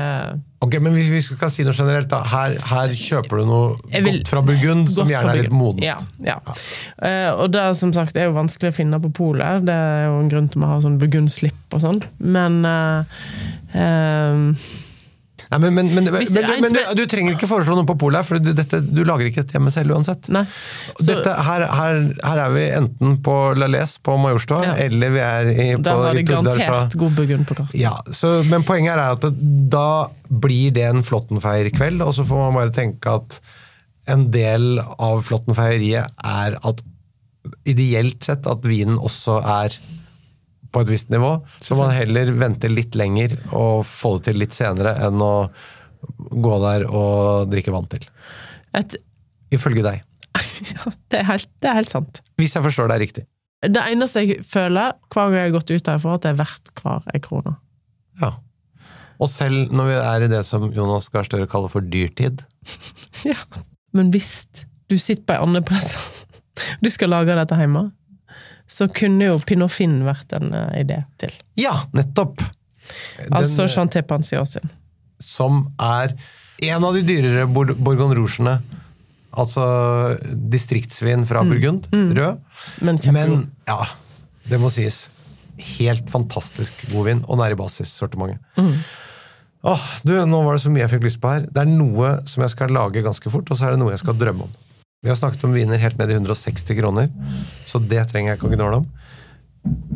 Ok, 0.65 0.79
men 0.81 0.95
hvis 0.97 1.11
vi 1.13 1.19
skal 1.21 1.51
si 1.53 1.63
noe 1.63 1.75
generelt, 1.77 2.07
da. 2.09 2.23
Her, 2.25 2.55
her 2.71 2.93
kjøper 2.97 3.39
du 3.39 3.45
noe 3.45 3.67
vil- 3.91 4.07
godt 4.17 4.31
fra 4.31 4.41
Burgund 4.41 4.89
som 4.89 5.07
gjerne 5.07 5.35
er 5.35 5.43
litt 5.43 5.53
modent. 5.53 5.85
Ja, 5.85 5.97
ja. 6.25 6.39
Eh, 6.97 7.29
og 7.31 7.51
det 7.53 7.67
som 7.77 7.93
sagt 7.93 8.17
er 8.17 8.31
jo 8.31 8.37
vanskelig 8.37 8.73
å 8.73 8.77
finne 8.79 8.99
på 9.03 9.13
polet. 9.13 9.65
Det 9.67 9.75
er 9.75 10.07
jo 10.07 10.17
en 10.23 10.31
grunn 10.31 10.49
til 10.49 10.65
å 10.65 10.71
ha 10.73 10.79
sånn 10.81 10.97
Burgund-slipp 10.99 11.77
og 11.77 11.83
sånn. 11.85 12.01
Men 12.17 12.65
uh, 12.65 13.05
eh, 13.77 14.73
Nei, 15.55 15.69
men, 15.71 15.89
men, 15.95 16.07
men, 16.11 16.61
men, 16.61 16.73
du, 16.75 16.79
du 16.99 17.03
trenger 17.09 17.35
ikke 17.35 17.47
foreslå 17.49 17.75
noe 17.77 17.87
på 17.87 17.95
polet, 18.01 18.19
her, 18.19 18.27
for 18.27 18.41
du, 18.43 18.51
dette, 18.57 18.81
du 18.83 19.01
lager 19.07 19.29
ikke 19.29 19.43
dette 19.45 19.55
hjemme 19.57 19.71
selv 19.73 19.95
uansett. 19.95 20.27
Så- 20.27 21.07
Dette, 21.07 21.35
her, 21.47 21.65
her, 21.71 21.99
her 22.25 22.41
er 22.45 22.53
vi 22.55 22.65
enten 22.75 23.17
på 23.25 23.35
La 23.57 23.67
Les 23.71 23.97
på 24.03 24.17
Majorstua, 24.21 24.61
Ja. 24.65 24.73
eller 24.85 25.13
vi 25.15 25.19
er 25.23 25.51
i, 25.53 25.67
på 25.77 25.83
Der 25.87 25.99
var 26.01 26.13
det 26.17 26.25
garantert 26.27 26.97
god 26.99 27.15
burgund 27.17 27.47
på 27.47 27.55
kartet. 27.61 27.77
Ja, 27.79 27.93
så, 28.11 28.35
men 28.49 28.65
poenget 28.67 28.95
er 28.97 29.15
at 29.15 29.29
da 29.71 29.87
blir 30.29 30.73
det 30.75 30.87
en 30.89 31.03
Flåttenfeier-kveld, 31.05 32.01
og 32.05 32.13
så 32.17 32.25
får 32.27 32.43
man 32.47 32.59
bare 32.59 32.75
tenke 32.75 33.15
at 33.21 33.39
en 34.11 34.27
del 34.33 34.79
av 34.81 35.23
Flåttenfeieriet 35.25 36.11
er 36.25 36.57
at 36.61 36.83
ideelt 37.69 38.23
sett 38.25 38.45
at 38.49 38.65
vinen 38.65 38.97
også 38.97 39.39
er 39.41 39.73
på 40.75 40.83
et 40.83 40.91
visst 40.91 41.11
nivå, 41.13 41.37
så 41.63 41.77
man 41.79 41.93
heller 41.95 42.33
venter 42.35 42.73
litt 42.73 42.97
lenger 42.99 43.37
og 43.55 43.85
få 43.87 44.17
det 44.17 44.29
til 44.29 44.41
litt 44.43 44.55
senere 44.55 44.95
enn 45.07 45.23
å 45.23 45.33
gå 46.45 46.57
der 46.63 46.85
og 46.89 47.47
drikke 47.51 47.73
vann 47.73 47.87
til. 47.91 48.03
Et, 48.75 48.97
Ifølge 49.55 49.85
deg. 49.85 50.03
ja, 50.75 50.91
det, 51.11 51.21
er 51.21 51.27
helt, 51.29 51.49
det 51.63 51.71
er 51.71 51.79
helt 51.79 51.93
sant. 51.93 52.21
Hvis 52.39 52.55
jeg 52.57 52.65
forstår 52.65 52.91
deg 52.91 53.05
riktig. 53.05 53.25
Det 53.65 53.81
eneste 53.81 54.25
jeg 54.25 54.43
føler 54.45 54.97
hver 55.09 55.29
gang 55.29 55.37
jeg 55.37 55.47
har 55.47 55.55
gått 55.55 55.71
ut 55.71 55.91
herfra, 55.93 56.17
at 56.17 56.25
det 56.25 56.33
er 56.33 56.41
verdt 56.41 56.73
hver 56.81 57.07
ei 57.15 57.21
krone. 57.23 57.55
Ja. 58.21 58.35
Og 59.15 59.31
selv 59.31 59.71
når 59.73 59.89
vi 59.89 59.95
er 60.01 60.25
i 60.25 60.31
det 60.31 60.41
som 60.47 60.67
Jonas 60.75 61.07
Gahr 61.13 61.25
Støre 61.27 61.47
kaller 61.51 61.71
for 61.71 61.85
dyrtid. 61.85 62.45
Ja. 63.25 63.39
Men 63.95 64.11
hvis 64.13 64.43
du 64.91 64.97
sitter 64.99 65.23
på 65.25 65.33
ei 65.33 65.41
andrepress, 65.41 65.95
du 66.83 66.89
skal 66.93 67.09
lage 67.09 67.33
dette 67.37 67.57
hjemme, 67.57 67.87
så 68.67 68.87
kunne 68.91 69.27
jo 69.31 69.39
Pinofin 69.45 69.99
vært 70.07 70.33
en 70.37 70.53
eh, 70.53 70.79
idé 70.83 71.01
til. 71.21 71.33
Ja, 71.59 71.75
nettopp! 71.93 72.41
Altså 73.31 73.65
Den, 73.65 73.71
Chanté 73.73 74.01
Pansiot 74.05 74.47
sin. 74.51 74.69
som 75.19 75.63
er 75.81 76.13
en 76.65 76.83
av 76.85 76.93
de 76.93 77.01
dyrere 77.07 77.47
Bour- 77.49 77.75
Bourgogne 77.77 78.15
Rougene. 78.17 78.59
Altså 79.35 79.63
distriktsvin 80.31 81.25
fra 81.27 81.41
Burgund, 81.43 81.89
rød. 81.91 82.37
Men. 82.81 82.99
Men 83.11 83.33
ja, 83.67 83.81
det 84.47 84.59
må 84.61 84.69
sies. 84.71 85.07
Helt 85.79 86.09
fantastisk 86.11 86.85
god 86.91 87.05
vin, 87.09 87.23
og 87.27 87.37
nær 87.41 87.51
i 87.51 87.57
basissortimentet. 87.59 88.39
Åh, 89.65 89.85
du, 90.05 90.13
nå 90.29 90.39
var 90.45 90.55
det 90.55 90.61
så 90.61 90.69
mye 90.71 90.83
jeg 90.85 90.91
fikk 90.93 91.07
lyst 91.07 91.19
på 91.23 91.31
her. 91.33 91.45
Det 91.49 91.63
er 91.63 91.69
noe 91.71 92.13
som 92.29 92.43
jeg 92.45 92.53
skal 92.53 92.71
lage 92.75 93.01
ganske 93.03 93.31
fort, 93.33 93.49
og 93.49 93.57
så 93.57 93.65
er 93.67 93.75
det 93.75 93.81
noe 93.81 93.91
jeg 93.95 94.03
skal 94.03 94.17
drømme 94.19 94.45
om. 94.45 94.53
Vi 95.03 95.11
har 95.11 95.17
snakket 95.19 95.43
om 95.47 95.53
viner 95.53 95.81
helt 95.81 95.99
ned 95.99 96.11
i 96.11 96.17
160 96.17 96.79
kroner, 96.79 97.11
så 97.65 97.81
det 97.81 98.07
trenger 98.11 98.33
jeg 98.33 98.39
ikke 98.39 98.49
å 98.49 98.55
gnåle 98.55 98.81
om. 98.81 98.87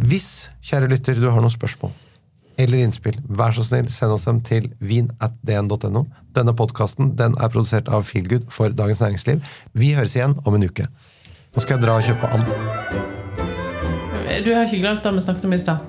Hvis, 0.09 0.49
kjære 0.65 0.89
lytter, 0.91 1.17
du 1.19 1.29
har 1.29 1.41
noen 1.41 1.53
spørsmål 1.53 1.95
eller 2.59 2.81
innspill, 2.83 3.15
vær 3.23 3.53
så 3.55 3.63
snill, 3.63 3.87
send 3.93 4.11
oss 4.11 4.25
dem 4.27 4.41
til 4.43 4.65
vin.dn.no. 4.83 6.01
Denne 6.35 6.53
podkasten 6.59 7.13
den 7.19 7.37
er 7.39 7.51
produsert 7.53 7.87
av 7.87 8.03
Feelgood 8.09 8.49
for 8.51 8.73
Dagens 8.75 8.99
Næringsliv. 8.99 9.45
Vi 9.71 9.93
høres 9.95 10.17
igjen 10.17 10.35
om 10.43 10.57
en 10.57 10.67
uke. 10.67 10.89
Nå 11.55 11.63
skal 11.63 11.77
jeg 11.77 11.85
dra 11.85 11.95
og 11.95 12.03
kjøpe 12.03 12.27
and. 12.35 12.43
Du 14.43 14.51
har 14.53 14.67
ikke 14.67 14.81
glemt 14.83 15.03
det 15.07 15.15
vi 15.15 15.23
snakket 15.23 15.47
om 15.47 15.55
i 15.55 15.61
stad? 15.61 15.79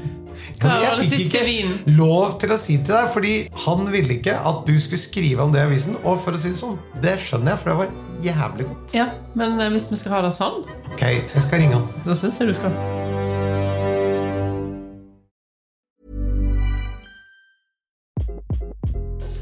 Hva 0.62 0.78
var 0.80 0.96
det 0.96 1.10
siste 1.10 1.42
vinen? 1.44 1.82
lov 1.98 2.38
til 2.40 2.54
å 2.54 2.56
si 2.60 2.78
til 2.80 2.94
deg, 2.96 3.12
fordi 3.12 3.34
han 3.66 3.84
ville 3.92 4.16
ikke 4.16 4.38
at 4.40 4.64
du 4.64 4.72
skulle 4.80 5.02
skrive 5.02 5.44
om 5.44 5.52
det 5.52 5.60
i 5.60 5.68
avisen. 5.68 5.98
Og 6.00 6.16
for 6.22 6.32
å 6.32 6.40
si 6.40 6.54
det 6.54 6.60
sånn, 6.62 6.78
det 7.04 7.18
skjønner 7.20 7.52
jeg, 7.52 7.60
for 7.60 7.74
det 7.74 7.78
var 7.82 7.92
jævlig 8.24 8.66
godt. 8.66 8.94
Ja, 8.94 9.08
men 9.34 9.60
eh, 9.60 9.70
hvis 9.70 9.90
vi 9.90 9.96
skal 9.96 10.12
ha 10.12 10.22
det 10.26 10.32
sånn, 10.36 10.62
Ok, 10.92 11.02
jeg 11.02 11.42
skal 11.42 11.58
ringe 11.60 11.74
han. 11.80 11.88
så 12.04 12.14
syns 12.14 12.38
jeg 12.40 12.48
du 12.48 12.54
skal. 12.54 12.72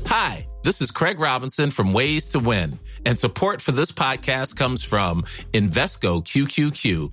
Hi, 0.06 0.46
this 0.62 0.80
is 0.80 0.90
Craig 0.90 1.18
Robinson 1.18 1.70
from 1.70 1.92
Ways 1.92 2.28
to 2.28 2.38
Win, 2.38 2.78
and 3.04 3.18
support 3.18 3.60
for 3.60 3.72
this 3.72 3.90
podcast 3.92 4.56
comes 4.56 4.82
from 4.84 5.22
Invesco 5.52 6.22
QQQ, 6.24 7.12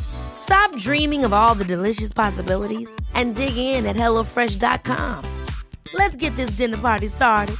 Stop 0.00 0.76
dreaming 0.76 1.24
of 1.24 1.32
all 1.32 1.54
the 1.54 1.64
delicious 1.64 2.12
possibilities 2.12 2.90
and 3.14 3.36
dig 3.36 3.56
in 3.56 3.86
at 3.86 3.96
HelloFresh.com. 3.96 5.24
Let's 5.94 6.16
get 6.16 6.36
this 6.36 6.56
dinner 6.56 6.78
party 6.78 7.08
started. 7.08 7.56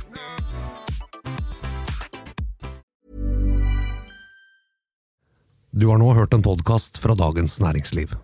Du 5.73 5.87
har 5.89 5.99
nå 5.99 6.15
hørt 6.15 6.35
en 6.35 6.43
podkast 6.43 6.99
fra 6.99 7.15
Dagens 7.15 7.61
Næringsliv. 7.61 8.17